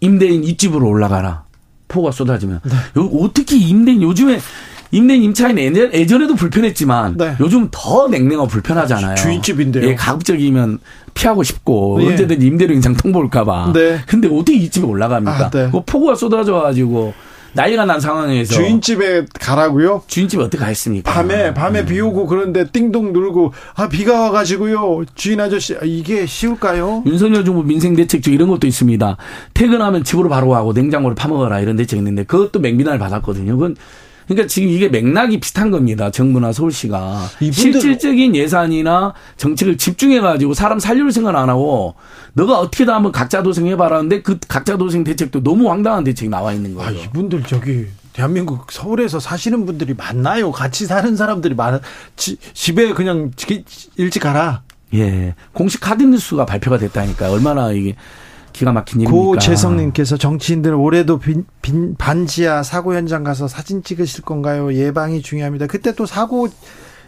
임대인 0.00 0.44
입집으로 0.44 0.88
올라가라. 0.88 1.44
폭우가 1.88 2.10
쏟아지면. 2.12 2.60
네. 2.64 2.72
어떻게 3.20 3.56
임대인 3.56 4.02
요즘에 4.02 4.38
임대인 4.90 5.22
임차인 5.24 5.58
예전, 5.58 5.92
예전에도 5.92 6.34
불편했지만 6.34 7.16
네. 7.16 7.36
요즘 7.40 7.68
더 7.70 8.08
냉랭하고 8.08 8.48
불편하잖아요. 8.48 9.16
주인집인데요. 9.16 9.86
예, 9.88 9.94
가급적이면 9.94 10.78
피하고 11.14 11.42
싶고 11.42 11.98
예. 12.02 12.08
언제든지 12.08 12.46
임대료 12.46 12.74
인상 12.74 12.94
통보 12.94 13.18
올까봐. 13.20 13.72
네. 13.72 14.00
근데 14.06 14.28
어떻게 14.28 14.54
이 14.54 14.70
집에 14.70 14.86
올라갑니까? 14.86 15.46
아, 15.46 15.50
네. 15.50 15.66
뭐 15.68 15.82
폭우가 15.84 16.14
쏟아져가지고 16.14 17.14
난리가 17.56 17.86
난 17.86 17.98
상황에서 18.00 18.54
주인집에 18.54 19.24
가라고요? 19.40 20.02
주인집 20.06 20.38
어떻게 20.40 20.58
가겠습니까? 20.58 21.10
밤에 21.10 21.54
밤에 21.54 21.80
음. 21.80 21.86
비 21.86 21.98
오고 22.00 22.26
그런데 22.26 22.66
띵동 22.70 23.14
누르고 23.14 23.54
아 23.74 23.88
비가 23.88 24.20
와가지고요 24.20 25.04
주인 25.14 25.40
아저씨 25.40 25.74
아, 25.74 25.80
이게 25.82 26.26
쉬울까요? 26.26 27.02
윤석열 27.06 27.46
정부 27.46 27.62
민생 27.62 27.96
대책 27.96 28.22
중 28.22 28.34
이런 28.34 28.48
것도 28.48 28.66
있습니다. 28.66 29.16
퇴근하면 29.54 30.04
집으로 30.04 30.28
바로 30.28 30.50
가고 30.50 30.74
냉장고를 30.74 31.14
파먹어라 31.14 31.60
이런 31.60 31.76
대책 31.76 31.96
있는데 31.98 32.24
그것도 32.24 32.60
맹비난을 32.60 32.98
받았거든요. 32.98 33.54
그건 33.54 33.74
그러니까 34.26 34.48
지금 34.48 34.68
이게 34.68 34.88
맥락이 34.88 35.40
비슷한 35.40 35.70
겁니다. 35.70 36.10
정부나 36.10 36.52
서울시가 36.52 37.28
실질적인 37.40 38.34
예산이나 38.34 39.14
정책을 39.36 39.78
집중해 39.78 40.20
가지고 40.20 40.54
사람 40.54 40.78
살릴 40.78 41.10
생각 41.12 41.36
안 41.36 41.48
하고 41.48 41.94
너가 42.32 42.58
어떻게든 42.58 42.92
한번 42.92 43.12
각자 43.12 43.42
도생해 43.42 43.76
봐라는데 43.76 44.22
그 44.22 44.38
각자 44.48 44.76
도생 44.76 45.04
대책도 45.04 45.42
너무 45.42 45.70
황당한 45.70 46.04
대책이 46.04 46.28
나와 46.28 46.52
있는 46.52 46.74
거예요. 46.74 46.88
아, 46.88 46.92
이분들 46.92 47.44
저기 47.44 47.86
대한민국 48.12 48.72
서울에서 48.72 49.20
사시는 49.20 49.66
분들이 49.66 49.94
많나요? 49.94 50.50
같이 50.50 50.86
사는 50.86 51.14
사람들이 51.16 51.54
많아. 51.54 51.80
지, 52.16 52.36
집에 52.54 52.92
그냥 52.94 53.30
일찍 53.96 54.20
가라. 54.20 54.62
예. 54.94 55.34
공식 55.52 55.80
카드 55.80 56.02
뉴스가 56.02 56.46
발표가 56.46 56.78
됐다니까 56.78 57.30
얼마나 57.30 57.72
이게 57.72 57.94
기가 58.56 58.72
막힌 58.72 59.02
일입니까? 59.02 59.22
고재성님께서 59.26 60.16
정치인들 60.16 60.72
올해도 60.72 61.18
빈, 61.18 61.44
빈, 61.60 61.94
반지하 61.96 62.62
사고 62.62 62.94
현장 62.94 63.22
가서 63.22 63.48
사진 63.48 63.82
찍으실 63.82 64.24
건가요? 64.24 64.72
예방이 64.72 65.20
중요합니다. 65.20 65.66
그때 65.66 65.94
또 65.94 66.06
사고 66.06 66.48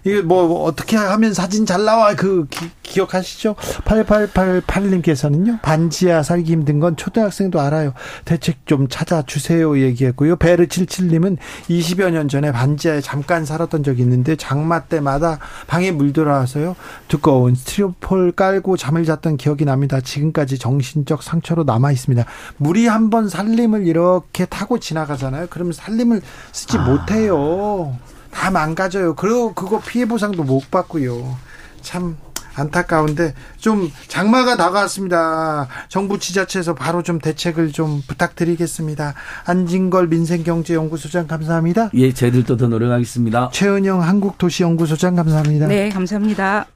이게 0.05 0.23
뭐 0.23 0.63
어떻게 0.65 0.97
하면 0.97 1.35
사진 1.35 1.67
잘 1.67 1.85
나와 1.85 2.15
그 2.15 2.47
기, 2.49 3.01
억하시죠 3.01 3.55
8888님께서는요. 3.85 5.61
반지하 5.61 6.23
살기 6.23 6.53
힘든 6.53 6.81
건 6.81 6.97
초등학생도 6.97 7.61
알아요. 7.61 7.93
대책 8.25 8.65
좀 8.67 8.89
찾아주세요 8.89 9.81
얘기했고요. 9.81 10.37
베르77님은 10.37 11.37
20여 11.69 12.11
년 12.11 12.29
전에 12.29 12.53
반지하에 12.53 13.01
잠깐 13.01 13.45
살았던 13.45 13.83
적이 13.83 14.03
있는데 14.03 14.37
장마 14.37 14.85
때마다 14.85 15.39
방에 15.67 15.91
물 15.91 16.13
들어와서요. 16.13 16.77
두꺼운 17.09 17.55
스티로폴 17.55 18.33
깔고 18.33 18.77
잠을 18.77 19.05
잤던 19.05 19.37
기억이 19.37 19.65
납니다. 19.65 20.01
지금까지 20.01 20.59
정신적 20.59 21.23
상처로 21.23 21.65
남아 21.65 21.93
있습니다. 21.93 22.25
물이 22.59 22.87
한 22.87 23.09
번 23.09 23.29
살림을 23.31 23.87
이렇게 23.87 24.45
타고 24.45 24.79
지나가잖아요. 24.79 25.47
그러면 25.49 25.73
살림을 25.73 26.21
쓰지 26.53 26.77
아. 26.77 26.83
못해요. 26.85 27.97
다 28.31 28.51
망가져요. 28.51 29.15
그리고 29.15 29.53
그거 29.55 29.81
피해 29.81 30.07
보상도 30.07 30.43
못 30.45 30.71
받고요. 30.71 31.37
참 31.83 32.17
안타까운데 32.55 33.35
좀 33.57 33.91
장마가 34.09 34.57
다가왔습니다. 34.57 35.69
정부 35.89 36.19
지자체에서 36.19 36.75
바로 36.75 37.03
좀 37.03 37.19
대책을 37.19 37.73
좀 37.73 38.03
부탁드리겠습니다. 38.07 39.15
안진걸 39.45 40.09
민생경제연구소장 40.09 41.27
감사합니다. 41.27 41.91
예, 41.95 42.13
저희들도 42.13 42.57
더 42.57 42.67
노력하겠습니다. 42.67 43.51
최은영 43.53 44.03
한국도시연구소장 44.03 45.15
감사합니다. 45.15 45.67
네, 45.67 45.89
감사합니다. 45.91 46.67